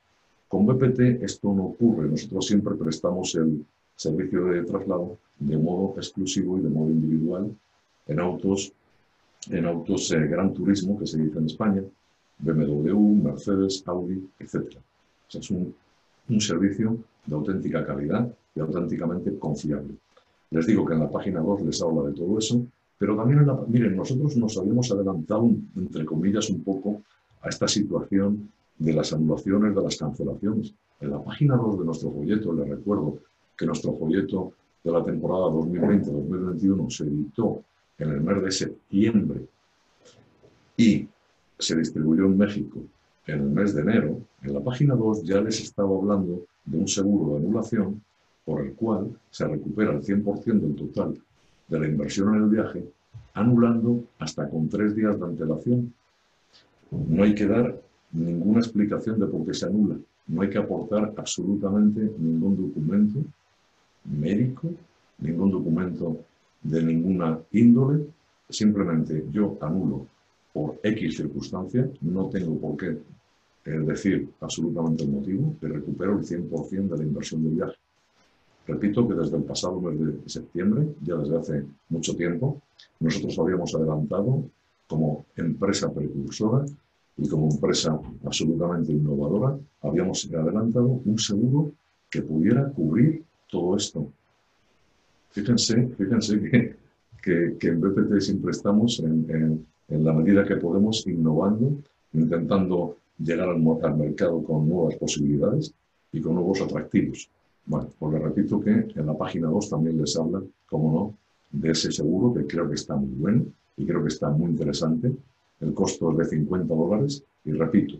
[0.47, 2.09] Con BPT esto no ocurre.
[2.09, 3.65] Nosotros siempre prestamos el,
[3.97, 7.51] servicio de traslado de modo exclusivo y de modo individual
[8.05, 8.71] en autos,
[9.49, 11.83] en autos eh, Gran Turismo, que se dice en España,
[12.39, 14.77] BMW, Mercedes, Audi, etc.
[14.77, 15.73] O sea, es un,
[16.29, 19.95] un servicio de auténtica calidad y auténticamente confiable.
[20.51, 22.65] Les digo que en la página 2 les habla de todo eso,
[22.97, 27.01] pero también, en la, miren, nosotros nos habíamos adelantado, entre comillas, un poco
[27.41, 30.73] a esta situación de las anulaciones, de las cancelaciones.
[30.99, 33.19] En la página 2 de nuestro folleto, les recuerdo
[33.57, 37.63] que nuestro folleto de la temporada 2020-2021 se editó
[37.97, 39.41] en el mes de septiembre
[40.77, 41.07] y
[41.57, 42.79] se distribuyó en México
[43.27, 46.87] en el mes de enero, en la página 2 ya les estaba hablando de un
[46.87, 48.01] seguro de anulación
[48.45, 51.21] por el cual se recupera el 100% del total
[51.67, 52.85] de la inversión en el viaje,
[53.33, 55.93] anulando hasta con tres días de antelación.
[56.89, 57.77] No hay que dar
[58.17, 59.97] ninguna explicación de por qué se anula.
[60.27, 63.19] No hay que aportar absolutamente ningún documento
[64.05, 64.69] médico,
[65.19, 66.17] ningún documento
[66.63, 68.07] de ninguna índole.
[68.49, 70.07] Simplemente yo anulo
[70.51, 72.97] por X circunstancia, no tengo por qué
[73.65, 77.75] eh, decir absolutamente el motivo, que recupero el 100% de la inversión del viaje.
[78.65, 82.61] Repito que desde el pasado mes de septiembre, ya desde hace mucho tiempo,
[82.99, 84.43] nosotros habíamos adelantado
[84.87, 86.65] como empresa precursora
[87.17, 91.71] y como empresa absolutamente innovadora, habíamos adelantado un seguro
[92.09, 94.11] que pudiera cubrir todo esto.
[95.31, 96.39] Fíjense, fíjense
[97.21, 101.77] que, que, en BPT siempre estamos en, en, la medida que podemos innovando,
[102.13, 105.73] intentando llegar al, al mercado con nuevas posibilidades
[106.11, 107.29] y con nuevos atractivos.
[107.65, 111.17] Bueno, pues les repito que en la página 2 también les habla, como no,
[111.51, 115.11] de ese seguro que creo que está muy bueno y creo que está muy interesante.
[115.59, 117.97] El costo es de 50 dólares y repito,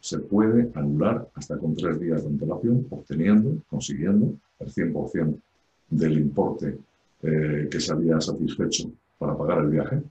[0.00, 5.38] se puede anular hasta con tres días de antelación, obteniendo, consiguiendo el 100%
[5.90, 6.78] del importe
[7.22, 10.02] eh, que se había satisfecho para pagar el viaje.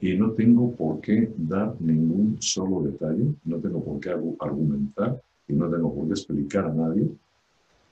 [0.00, 5.54] Y no tengo por qué dar ningún solo detalle, no tengo por qué argumentar y
[5.54, 7.08] no tengo por qué explicar a nadie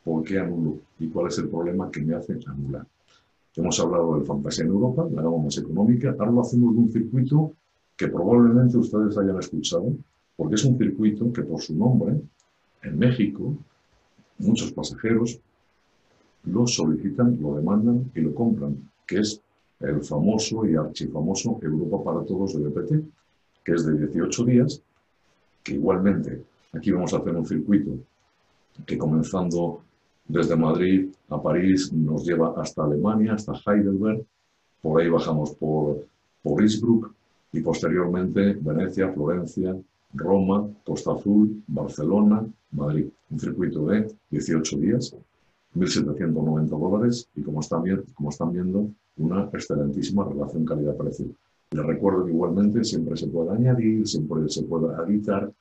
[0.05, 2.87] por qué anulo y cuál es el problema que me hace anular.
[3.57, 6.93] Hemos hablado del Fantasía en Europa, la gama más económica, ahora lo hacemos de un
[6.93, 7.53] circuito
[7.97, 9.95] que probablemente ustedes hayan escuchado,
[10.37, 12.21] porque es un circuito que por su nombre,
[12.83, 13.57] en México,
[14.39, 15.41] muchos pasajeros
[16.45, 19.41] lo solicitan, lo demandan y lo compran, que es
[19.81, 23.05] el famoso y archifamoso Europa para Todos de BPT,
[23.65, 24.83] que es de 18 días,
[25.63, 27.93] que igualmente aquí vamos a hacer un circuito
[28.85, 29.83] que comenzando
[30.27, 34.25] desde Madrid a París nos lleva hasta Alemania, hasta Heidelberg,
[34.83, 36.07] por ahí bajamos por,
[36.43, 37.15] por Innsbruck
[37.55, 39.77] y posteriormente Venecia, Florencia,
[40.12, 43.07] Roma, Costa Azul, Barcelona, Madrid.
[43.31, 45.14] Un circuito de 18 días,
[45.77, 48.88] 1.790 dólares y como están, como están viendo,
[49.19, 51.27] una excelentísima relación calidad-precio.
[51.71, 55.53] Les recuerdo que igualmente siempre se puede añadir, siempre se puede editar,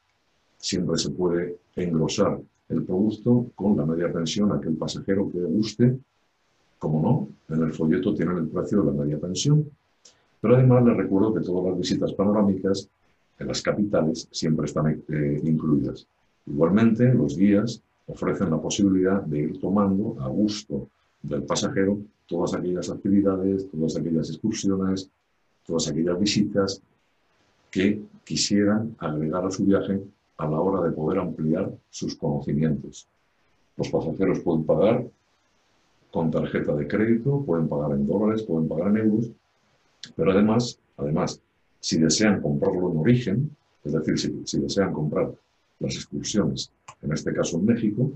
[0.57, 5.99] siempre se puede engrosar el producto con la media pensión a aquel pasajero que guste.
[6.79, 9.69] Como no, en el folleto tienen el precio de la media pensión.
[10.43, 12.89] Pero además les recuerdo que todas las visitas panorámicas
[13.39, 16.05] en las capitales siempre están eh, incluidas.
[16.45, 20.89] Igualmente, los guías ofrecen la posibilidad de ir tomando a gusto
[21.21, 25.09] del pasajero todas aquellas actividades, todas aquellas excursiones,
[25.65, 26.81] todas aquellas visitas
[27.71, 30.01] que quisieran agregar a su viaje
[30.39, 33.07] a la hora de poder ampliar sus conocimientos.
[33.77, 35.07] Los pasajeros pueden pagar
[36.11, 39.31] con tarjeta de crédito, pueden pagar en dólares, pueden pagar en euros,
[40.15, 41.39] pero además, además,
[41.79, 45.31] si desean comprarlo en origen, es decir, si, si desean comprar
[45.79, 48.11] las excursiones, en este caso en México,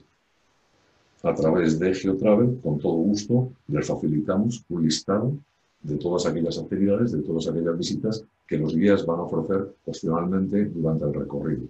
[1.24, 5.34] a través de GeoTravel, con todo gusto, les facilitamos un listado
[5.82, 10.66] de todas aquellas actividades, de todas aquellas visitas que los guías van a ofrecer opcionalmente
[10.66, 11.68] durante el recorrido.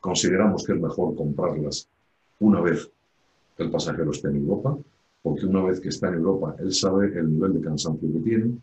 [0.00, 1.88] Consideramos que es mejor comprarlas
[2.40, 2.90] una vez
[3.58, 4.76] el pasajero esté en Europa,
[5.22, 8.58] porque una vez que está en Europa, él sabe el nivel de cansancio que tiene,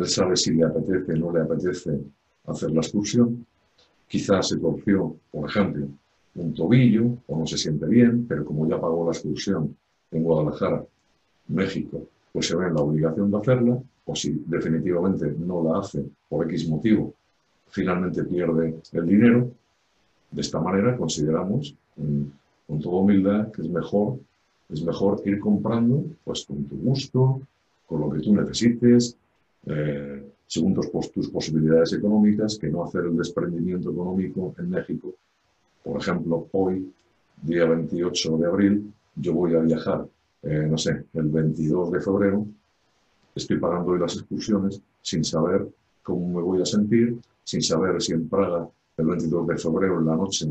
[0.00, 2.00] él sabe si le apetece o no le apetece
[2.46, 3.46] hacer la excursión,
[4.08, 5.86] quizás se torció, por ejemplo,
[6.34, 9.76] un tobillo o no se siente bien, pero como ya pagó la excursión
[10.10, 10.84] en Guadalajara,
[11.48, 16.04] México, pues se ve en la obligación de hacerla, o si definitivamente no la hace
[16.28, 17.14] por X motivo,
[17.68, 19.50] finalmente pierde el dinero,
[20.30, 21.74] de esta manera consideramos,
[22.66, 24.18] con toda humildad, que es mejor,
[24.68, 27.40] es mejor ir comprando pues, con tu gusto,
[27.86, 29.16] con lo que tú necesites,
[29.66, 35.14] eh, según tus, tus, posibilidades económicas, que no hacer el desprendimiento económico en México.
[35.84, 36.92] Por ejemplo, hoy,
[37.42, 40.06] día 28 de abril, yo voy a viajar
[40.42, 42.46] eh, no sé, el 22 de febrero,
[43.34, 45.68] estoy pagando hoy las excursiones sin saber
[46.02, 50.06] cómo me voy a sentir, sin saber si en Praga el 22 de febrero en
[50.06, 50.48] la noche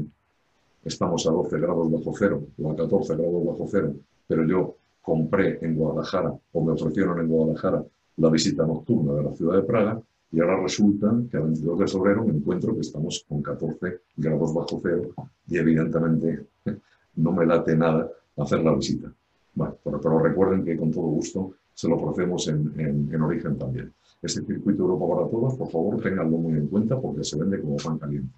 [0.85, 3.95] estamos a 12 grados bajo cero o a 14 grados bajo cero,
[4.27, 7.83] pero yo compré en Guadalajara o me ofrecieron en Guadalajara
[8.19, 10.01] la visita nocturna de la ciudad de Praga
[10.31, 14.53] y ahora resulta que el 22 de febrero me encuentro que estamos con 14 grados
[14.53, 15.09] bajo cero
[15.47, 16.45] y evidentemente
[17.15, 19.11] no me late nada hacer la visita.
[19.55, 23.91] Bueno, pero, recuerden que con todo gusto se lo ofrecemos en, en origen también.
[24.21, 27.77] Este circuito Europa para todos, por favor, tenganlo muy en cuenta porque se vende como
[27.77, 28.33] pan caliente.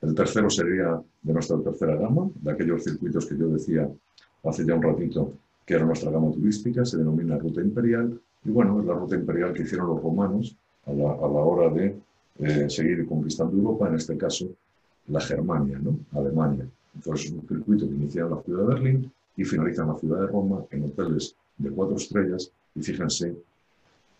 [0.00, 3.88] El tercero sería de nuestra tercera gama, de aquellos circuitos que yo decía
[4.42, 5.32] hace ya un ratito
[5.64, 9.52] que era nuestra gama turística, se denomina Ruta Imperial, y bueno, es la ruta imperial
[9.52, 11.96] que hicieron los romanos a la, hora de
[12.40, 14.48] eh, seguir conquistando Europa, en este caso
[15.08, 15.98] la Germania, ¿no?
[16.12, 16.66] Alemania.
[16.94, 19.98] Entonces es un circuito que inicia en la ciudad de Berlín y finaliza en la
[19.98, 23.34] ciudad de Roma, en hoteles de cuatro estrellas, y fíjense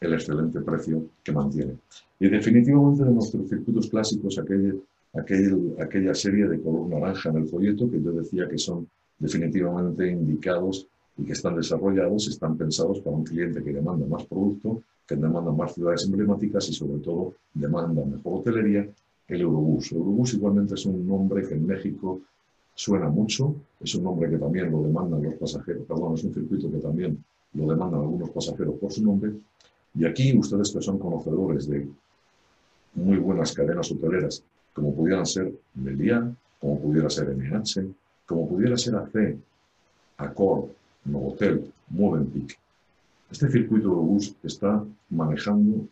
[0.01, 1.77] el excelente precio que mantiene.
[2.19, 4.83] Y definitivamente de nuestros circuitos clásicos, aquel,
[5.15, 10.09] aquel, aquella serie de color naranja en el folleto que yo decía que son definitivamente
[10.09, 15.17] indicados y que están desarrollados, están pensados para un cliente que demanda más producto, que
[15.17, 18.89] demanda más ciudades emblemáticas y sobre todo demanda mejor hotelería,
[19.29, 19.93] el Eurobús.
[19.93, 22.21] Eurobús igualmente es un nombre que en México
[22.75, 26.71] suena mucho, es un nombre que también lo demandan los pasajeros, perdón, es un circuito
[26.71, 27.23] que también
[27.55, 29.33] lo demandan algunos pasajeros por su nombre.
[29.95, 31.87] Y aquí ustedes que son conocedores de
[32.95, 37.87] muy buenas cadenas hoteleras, como pudieran ser Meliá, como pudiera ser NH,
[38.27, 39.37] como pudiera ser AC,
[40.17, 40.69] Accor,
[41.05, 42.59] Novotel, Movenpick.
[43.31, 45.87] Este circuito de bus está manejando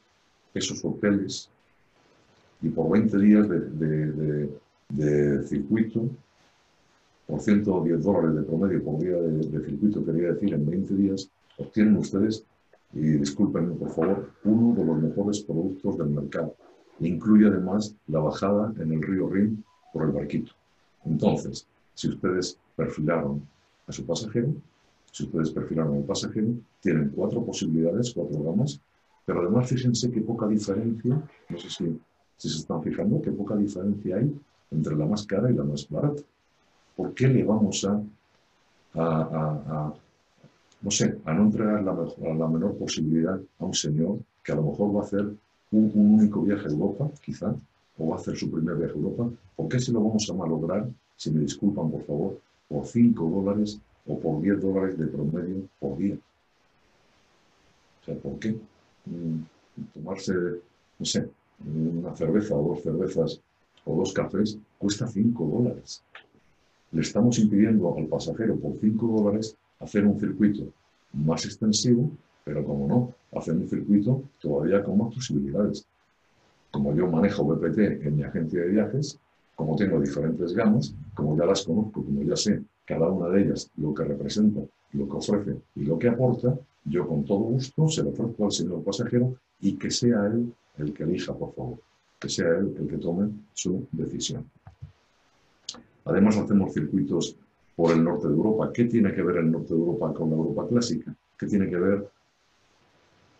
[0.54, 1.48] esos hoteles
[2.62, 6.08] y por 20 días de, circuito,
[7.26, 11.96] por 110 dólares de promedio por día de, circuito, quería decir, en 20 días, obtienen
[11.96, 12.44] ustedes,
[12.92, 16.54] y discúlpenme por favor, uno de los mejores productos del mercado.
[16.98, 20.52] Incluye además la bajada en el río Rin por el barquito.
[21.04, 23.42] Entonces, si ustedes perfilaron
[23.86, 24.52] a su pasajero,
[25.10, 26.48] si ustedes perfilan el pasajero,
[26.80, 28.80] tienen cuatro posibilidades, cuatro gamas,
[29.24, 32.00] pero además fíjense qué poca diferencia, no sé si,
[32.36, 34.34] se están fijando, qué poca diferencia hay
[34.70, 36.22] entre la más cara y la más barata.
[36.96, 38.02] ¿Por qué le vamos a,
[38.94, 39.92] a,
[40.80, 44.62] no sé, a no entregar la, la, menor posibilidad a un señor que a lo
[44.62, 45.26] mejor va a hacer
[45.72, 47.54] un, un, único viaje a Europa, quizá,
[47.98, 49.28] o va a hacer su primer viaje a Europa?
[49.54, 53.80] ¿Por qué se lo vamos a malograr, si me disculpan por favor, por 5 dólares
[54.06, 56.16] o por 10 dólares de promedio por día.
[58.02, 58.56] O sea, ¿por qué?
[59.06, 59.40] Mm,
[59.94, 60.34] tomarse,
[60.98, 61.28] no sé,
[61.64, 63.40] una cerveza o dos cervezas
[63.84, 66.02] o dos cafés cuesta 5 dólares.
[66.92, 70.64] Le estamos impidiendo al pasajero por 5 dólares hacer un circuito
[71.12, 72.10] más extensivo,
[72.44, 75.86] pero como no, hacer un circuito todavía con más posibilidades.
[76.70, 79.18] Como yo manejo BPT en mi agencia de viajes,
[79.56, 83.70] como tengo diferentes gamas, como ya las conozco, como ya sé cada una de ellas
[83.76, 84.62] lo que representa,
[84.94, 88.52] lo que ofrece y lo que aporta, yo con todo gusto se lo ofrezco al
[88.52, 91.78] señor pasajero y que sea él el que elija, por favor,
[92.18, 94.44] que sea él el que tome su decisión.
[96.04, 97.36] Además hacemos circuitos
[97.76, 98.72] por el norte de Europa.
[98.72, 101.14] ¿Qué tiene que ver el norte de Europa con la Europa clásica?
[101.38, 102.08] ¿Qué tiene que ver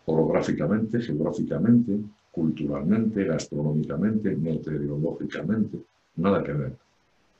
[0.05, 1.99] orográficamente, geográficamente,
[2.31, 5.77] culturalmente, gastronómicamente, meteorológicamente?
[6.15, 6.90] Nada que ver.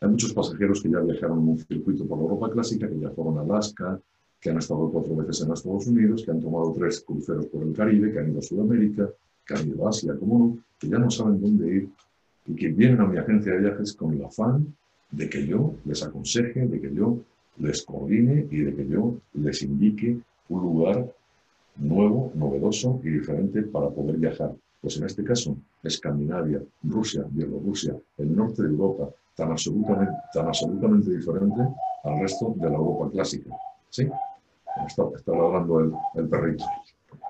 [0.02, 3.12] Hay muchos pasajeros que ya viajaron en un circuito por la Europa clásica, que ya
[3.12, 4.02] fueron a Alaska,
[4.40, 7.74] que han estado cuatro veces en Estados Unidos, que han tomado tres cruceros por el
[7.74, 9.08] Caribe, que han ido a Sudamérica,
[9.46, 11.90] que han ido a Asia, como no, que ya no saben dónde ir
[12.48, 14.76] y que vienen a mi agencia de viajes con el afán
[15.12, 17.20] de que yo les aconseje, de que yo
[17.60, 20.18] les coordine y de que yo les indique
[20.50, 21.14] un lugar
[21.76, 24.56] nuevo, novedoso y diferente para poder viajar.
[24.82, 29.12] Pues en este caso, Escandinavia, Rusia, Bielorrusia, el norte de Europa,
[29.42, 31.62] tan absolutamente, tan absolutamente diferente
[32.04, 33.50] al resto de la Europa clásica.
[33.90, 34.08] ¿Sí?
[34.88, 36.64] Está, está ladrando el, el, perrito.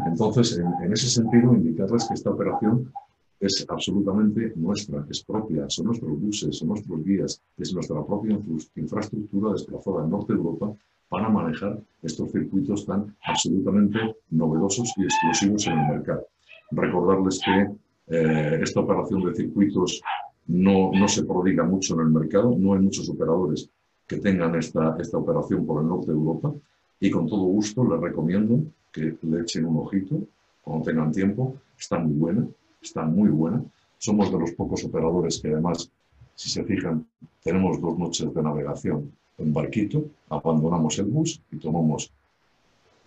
[0.06, 2.92] Entonces, en, ese sentido, indicarles que esta operación
[3.40, 8.38] es absolutamente nuestra, es propia, son nuestros buses, son nuestros guías, es nuestra propia
[8.76, 10.76] infraestructura desplazada en Norte de Europa
[11.08, 14.00] para manejar estos circuitos tan absolutamente
[14.30, 16.28] novedosos y exclusivos en el mercado.
[16.72, 17.70] Recordarles que
[18.16, 20.02] eh, esta operación de circuitos
[20.48, 23.70] no, no se prodiga mucho en el mercado, no hay muchos operadores
[24.08, 26.54] que tengan esta, esta operación por el norte de Europa
[27.00, 28.60] y con todo gusto les recomiendo
[28.92, 30.20] que le echen un ojito
[30.62, 31.56] cuando tengan tiempo.
[31.80, 32.48] Está muy buena,
[32.82, 33.64] está muy buena.
[33.98, 35.90] Somos de los pocos operadores que además,
[36.36, 37.06] si se fijan,
[37.44, 42.12] tenemos dos noches de navegación en barquito, abandonamos el bus y tomamos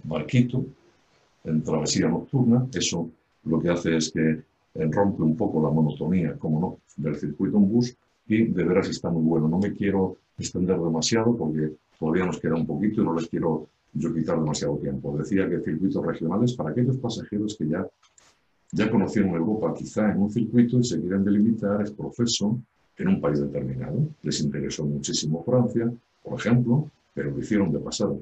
[0.02, 0.64] barquito
[1.44, 2.66] en travesía nocturna.
[2.72, 3.10] Eso
[3.44, 4.42] lo que hace es que
[4.74, 7.96] rompe un poco la monotonía, como no, del circuito en bus
[8.26, 9.48] y de veras está muy bueno.
[9.48, 13.68] No me quiero extender demasiado porque todavía nos queda un poquito y no les quiero
[13.92, 15.16] yo quitar demasiado tiempo.
[15.16, 17.86] Decía que circuitos regionales para aquellos pasajeros que ya,
[18.72, 22.58] ya conocieron Europa quizá en un circuito y se quieren delimitar el proceso
[22.98, 24.08] en un país determinado.
[24.22, 28.20] Les interesó muchísimo Francia, por ejemplo, pero lo hicieron de pasado.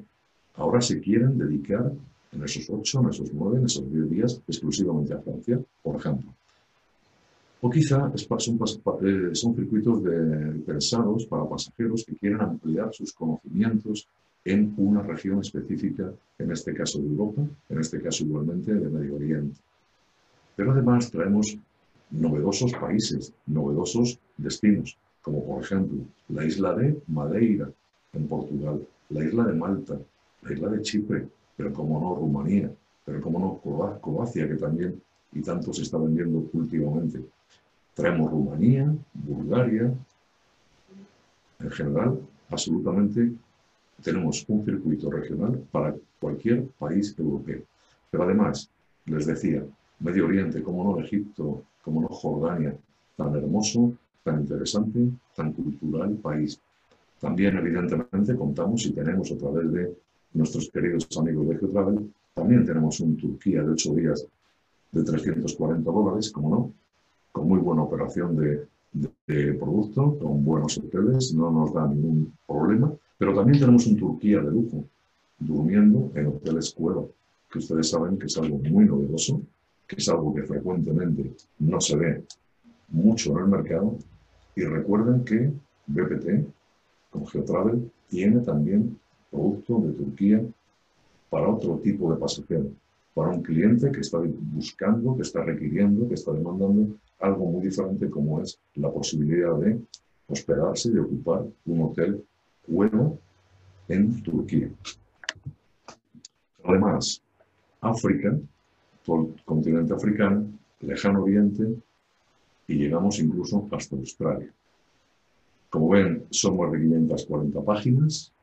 [0.55, 1.91] Ahora se quieren dedicar
[2.31, 6.31] en esos ocho, en esos nueve, en esos diez días exclusivamente a Francia, por ejemplo.
[7.65, 8.11] O quizá
[8.45, 8.55] son,
[9.07, 9.97] eh, son circuitos
[10.65, 14.05] pensados para pasajeros que quieren ampliar sus conocimientos
[14.43, 19.15] en una región específica, en este caso de Europa, en este caso igualmente de Medio
[19.15, 19.61] Oriente.
[20.57, 21.57] Pero además traemos
[22.11, 25.99] novedosos países, novedosos destinos, como por ejemplo
[26.35, 27.71] la isla de Madeira,
[28.11, 29.97] en Portugal, la isla de Malta,
[30.41, 32.69] la isla de Chipre, pero como no Rumanía,
[33.05, 35.01] pero como no Croacia, que también
[35.31, 37.23] y tanto se está vendiendo últimamente.
[37.93, 39.93] Traemos Rumanía, Bulgaria,
[41.59, 42.19] en general,
[42.49, 43.31] absolutamente
[44.01, 47.61] tenemos un circuito regional para cualquier país europeo.
[48.09, 48.69] Pero además,
[49.05, 49.63] les decía,
[49.99, 52.75] Medio Oriente, como no Egipto, como no Jordania,
[53.15, 54.99] tan hermoso, tan interesante,
[55.35, 56.59] tan cultural país.
[57.19, 59.95] También, evidentemente, contamos y tenemos a través de
[60.33, 64.25] nuestros queridos amigos de Geotravel, también tenemos un Turquía de 8 días
[64.91, 66.73] de 340 dólares, como no,
[67.33, 72.93] con muy buena operación de, producto, con buenos hoteles, no nos da ningún problema.
[73.17, 74.85] Pero también tenemos un Turquía de lujo,
[75.39, 77.03] durmiendo en hoteles cueva,
[77.51, 79.41] que ustedes saben que es algo muy novedoso,
[79.87, 82.23] que es algo que frecuentemente no se ve
[82.89, 83.97] mucho en el mercado.
[84.55, 85.51] Y recuerden que
[85.87, 86.47] BPT,
[87.09, 88.99] con Geotravel, tiene también
[89.31, 90.45] producto de Turquía
[91.31, 92.69] para otro tipo de pasajero
[93.13, 94.19] para un cliente que está
[94.53, 99.79] buscando, que está requiriendo, que está demandando algo muy diferente como es la posibilidad de
[100.27, 102.21] hospedarse y ocupar un hotel
[102.67, 103.17] bueno
[103.87, 104.69] en Turquía.
[106.65, 107.21] Además,
[107.79, 108.37] África,
[109.05, 110.47] todo el continente africano,
[110.81, 111.63] lejano oriente
[112.67, 114.53] y llegamos incluso hasta Australia.
[115.69, 118.33] Como ven, son más de 540 páginas,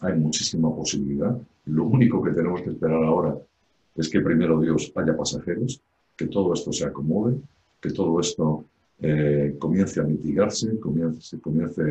[0.00, 1.38] hay muchísima posibilidad.
[1.66, 3.36] Lo único que tenemos que esperar ahora
[3.94, 5.80] es que primero Dios haya pasajeros,
[6.16, 7.40] que todo esto se acomode,
[7.80, 8.64] que todo esto
[9.00, 11.82] eh, comience a mitigarse, comience, comience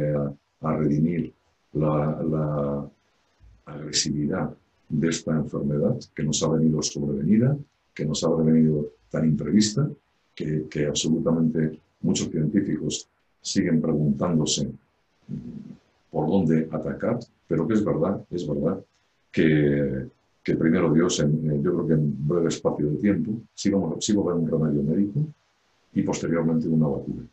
[0.62, 1.34] a, redimir
[1.74, 2.90] la,
[3.66, 4.56] agresividad
[4.90, 7.58] de esta enfermedad que nos ha venido sobrevenida,
[7.94, 9.90] que nos ha venido tan imprevista,
[10.34, 13.10] que, que absolutamente muchos científicos
[13.42, 18.80] siguen preguntándose mm, por dónde atacar, pero que es verdad, es verdad
[19.32, 20.08] que,
[20.44, 23.92] que primero Dios, en, yo creo que en breve espacio de tiempo, sí va, a
[23.92, 25.20] haber un remedio médico
[25.94, 27.24] y posteriormente una vacuna.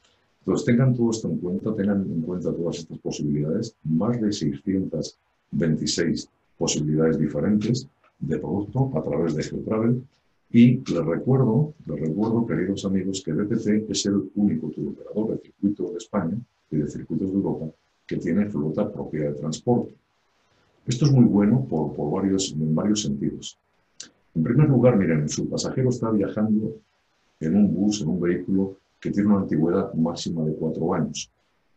[0.40, 6.28] Entonces, tengan todo esto en cuenta, tengan en cuenta todas estas posibilidades, más de 626
[6.58, 7.88] posibilidades diferentes
[8.18, 10.02] de producto a través de Geotravel.
[10.50, 15.92] Y les recuerdo, les recuerdo, queridos amigos, que BPC es el único operador de circuitos
[15.92, 16.38] de España
[16.70, 17.66] y de circuitos de Europa
[18.06, 19.94] que tiene flota propia de transporte.
[20.86, 23.58] Esto es muy bueno por, varios, en varios sentidos.
[24.34, 26.76] En primer lugar, miren, su pasajero está viajando
[27.40, 31.30] en un bus, en un vehículo que tiene una antigüedad máxima de cuatro años.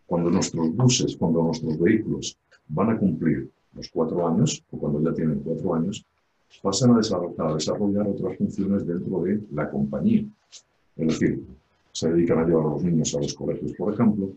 [0.05, 2.37] Cuando nuestros buses, cuando nuestros vehículos
[2.69, 6.05] van a cumplir los cuatro años, o cuando ya tienen cuatro años,
[6.61, 10.25] pasan a desarrollar, a desarrollar otras funciones dentro de la compañía.
[10.95, 11.43] Es decir,
[11.91, 14.29] se dedican a llevar a los niños a los colegios, por ejemplo,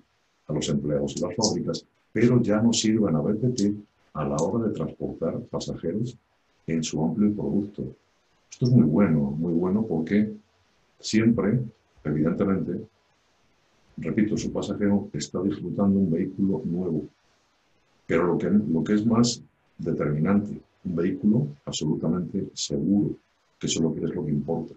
[0.48, 3.60] a los empleados de las fábricas, pero ya no sirven a BTT
[4.14, 6.16] a la hora de transportar pasajeros
[6.66, 7.84] en su amplio producto.
[8.50, 10.32] Esto es muy bueno, muy bueno porque
[11.00, 11.60] siempre,
[12.04, 12.86] evidentemente,
[13.96, 17.08] repito, su pasajero está disfrutando un vehículo nuevo,
[18.06, 19.42] pero lo que, lo que es más
[19.78, 23.16] determinante, un vehículo absolutamente seguro,
[23.58, 24.74] que eso es lo que es lo que importa,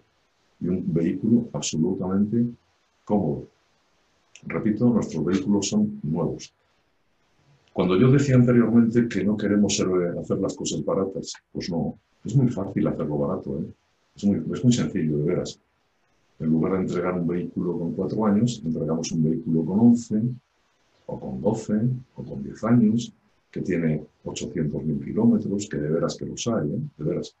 [0.60, 2.44] y un vehículo absolutamente
[3.04, 3.48] cómodo.
[4.46, 6.52] Repito, nuestros vehículos son nuevos.
[7.72, 12.48] Cuando yo decía anteriormente que no queremos hacer las cosas baratas, pues no, es muy
[12.48, 13.66] fácil hacerlo barato, ¿eh?
[14.14, 15.60] es, muy, es muy sencillo, de veras.
[16.40, 20.22] En lugar de entregar un vehículo con cuatro años, entregamos un vehículo con 11,
[21.06, 21.80] o con 12,
[22.16, 23.12] o con 10 años,
[23.50, 26.80] que tiene 800.000 kilómetros, que de veras que los hay, ¿eh?
[26.96, 27.36] de veras.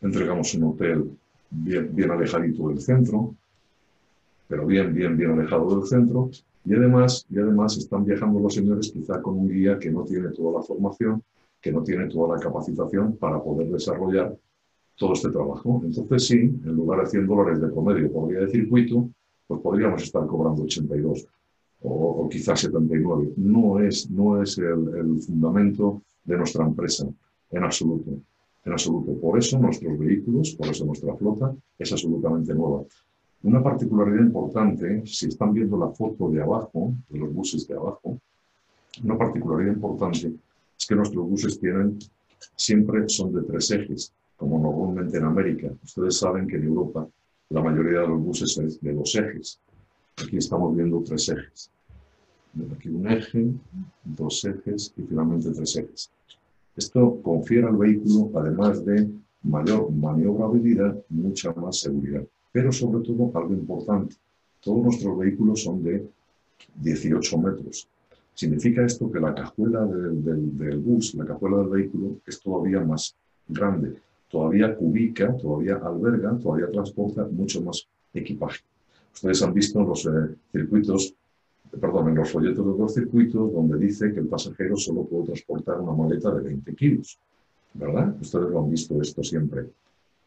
[0.00, 1.10] Entregamos un hotel
[1.50, 3.34] bien, bien alejadito del centro,
[4.46, 6.30] pero bien, bien, bien alejado del centro,
[6.64, 10.28] y además, y además están viajando los señores quizá con un guía que no tiene
[10.30, 11.22] toda la formación,
[11.60, 14.36] que no tiene toda la capacitación para poder desarrollar
[14.96, 15.82] todo este trabajo.
[15.84, 19.10] Entonces sí, en lugar de 100 dólares de promedio por día de circuito,
[19.46, 21.26] pues podríamos estar cobrando 82
[21.82, 23.32] o, o quizás 79.
[23.36, 27.06] No es, no es el, fundamento de nuestra empresa,
[27.50, 28.10] en absoluto.
[28.64, 29.12] En absoluto.
[29.20, 32.84] Por eso nuestros vehículos, por eso nuestra flota es absolutamente nueva.
[33.42, 38.18] Una particularidad importante, si están viendo la foto de abajo, de los buses de abajo,
[39.02, 40.32] una particularidad importante
[40.78, 41.98] es que nuestros buses tienen,
[42.56, 45.72] siempre son de tres ejes, como normalmente en América.
[45.82, 47.08] Ustedes saben que en Europa
[47.50, 49.60] la mayoría de los buses es de dos ejes.
[50.22, 51.70] Aquí estamos viendo tres ejes.
[52.72, 53.52] Aquí un eje,
[54.04, 56.10] dos ejes y finalmente tres ejes.
[56.76, 59.08] Esto confiere al vehículo, además de
[59.42, 62.24] mayor maniobrabilidad, mucha más seguridad.
[62.52, 64.16] Pero sobre todo, algo importante,
[64.60, 66.08] todos nuestros vehículos son de
[66.76, 67.88] 18 metros.
[68.34, 73.14] Significa esto que la cajuela del, del, bus, la cajuela del vehículo, es todavía más
[73.46, 78.62] grande, todavía ubica, todavía alberga, todavía transporta mucho más equipaje.
[79.12, 81.14] Ustedes han visto los eh, circuitos,
[81.80, 85.80] perdón, en los folletos de los circuitos donde dice que el pasajero solo puede transportar
[85.80, 87.18] una maleta de 20 kilos,
[87.74, 88.16] ¿verdad?
[88.20, 89.66] Ustedes lo han visto esto siempre.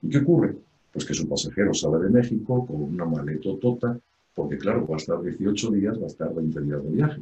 [0.01, 0.55] ¿Y qué ocurre?
[0.93, 3.99] Pues que su pasajero sale de México con una maleta tota,
[4.33, 7.21] porque claro, va a estar 18 días, va a estar 20 días de viaje.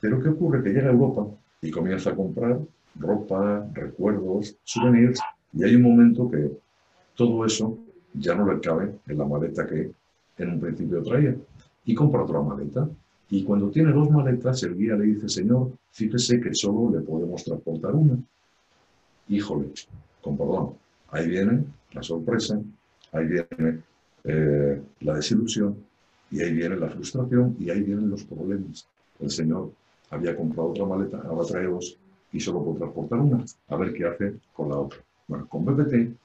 [0.00, 0.62] Pero ¿qué ocurre?
[0.62, 1.26] Que llega a Europa
[1.60, 2.60] y comienza a comprar
[2.98, 5.20] ropa, recuerdos, souvenirs,
[5.56, 6.50] y hay un momento que
[7.14, 7.78] todo eso
[8.12, 9.90] ya no le cabe en la maleta que
[10.36, 11.34] en un principio traía.
[11.86, 12.88] Y compra otra maleta.
[13.30, 17.42] Y cuando tiene dos maletas, el guía le dice, señor, fíjese que solo le podemos
[17.42, 18.18] transportar una.
[19.28, 19.68] Híjole,
[20.20, 20.74] con perdón,
[21.10, 22.60] ahí viene la sorpresa,
[23.12, 23.80] ahí viene
[24.24, 25.76] eh, la desilusión,
[26.30, 28.86] y ahí viene la frustración, y ahí vienen los problemas.
[29.18, 29.72] El señor
[30.10, 31.98] había comprado otra maleta, ahora trae dos,
[32.30, 33.44] y solo puede transportar una.
[33.68, 34.98] A ver qué hace con la otra.
[35.28, 36.16] Bueno, con BPT,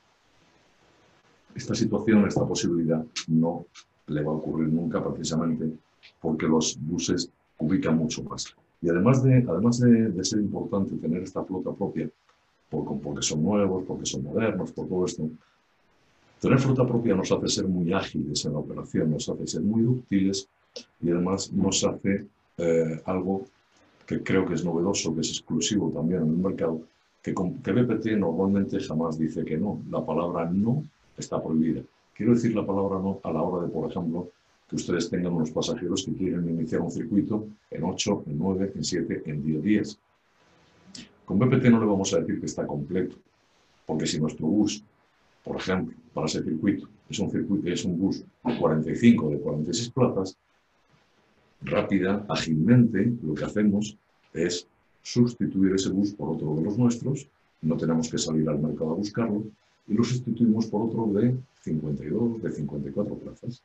[1.55, 3.65] esta situación, esta posibilidad, no
[4.07, 5.69] le va a ocurrir nunca precisamente
[6.19, 7.29] porque los buses
[7.59, 8.55] ubican mucho más.
[8.81, 12.09] Y además de, además de, ser importante tener esta flota propia,
[12.69, 15.29] porque son nuevos, porque son modernos, por todo esto,
[16.41, 19.83] Tener flota propia nos hace ser muy ágiles en la operación, nos hace ser muy
[19.83, 20.49] útiles
[20.99, 22.25] y además nos hace
[22.57, 23.45] eh, algo
[24.07, 26.81] que creo que es novedoso, que es exclusivo también en el mercado,
[27.21, 29.81] que, BPT normalmente jamás dice que no.
[29.89, 30.83] La palabra no
[31.17, 31.81] está prohibida.
[32.13, 34.29] Quiero decir la palabra no a la hora de, por ejemplo,
[34.67, 38.83] que ustedes tengan unos pasajeros que quieren iniciar un circuito en 8, en 9, en
[38.83, 39.99] 7, en 10 días.
[41.25, 43.15] Con BPT no le vamos a decir que está completo,
[43.85, 44.83] porque si nuestro bus
[45.43, 49.89] por ejemplo, para ese circuito, es un, circuito, es un bus de 45 de 46
[49.89, 50.37] plazas,
[51.61, 53.97] rápida, ágilmente, lo que hacemos
[54.33, 54.67] es
[55.01, 57.27] sustituir ese bus por otro de los nuestros,
[57.61, 59.43] no tenemos que salir al mercado a buscarlo,
[59.87, 63.61] y lo sustituimos por otro de 52, de 54 plazas.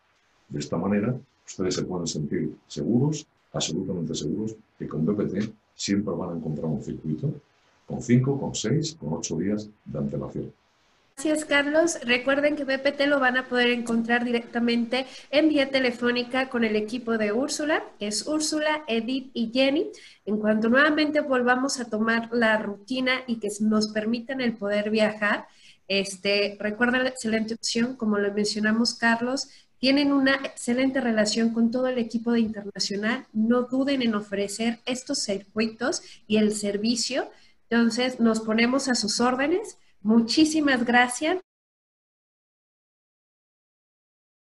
[0.49, 6.30] De esta manera, ustedes se pueden sentir seguros, absolutamente seguros, que con BPT siempre van
[6.30, 7.32] a encontrar un circuito
[7.87, 10.53] con 5, con 6, con 8 días de antelación.
[11.18, 11.98] Gracias, Carlos.
[12.02, 17.16] Recuerden que BPT lo van a poder encontrar directamente en vía telefónica con el equipo
[17.16, 19.90] de Úrsula, que es Úrsula, Edith y Jenny.
[20.26, 25.46] En cuanto nuevamente volvamos a tomar la rutina y que nos permitan el poder viajar,
[25.88, 29.48] este, recuerden la excelente opción, como lo mencionamos, Carlos,
[29.78, 33.26] tienen una excelente relación con todo el equipo de internacional.
[33.32, 37.30] No duden en ofrecer estos circuitos y el servicio.
[37.70, 41.40] Entonces, nos ponemos a sus órdenes Muchísimas gracias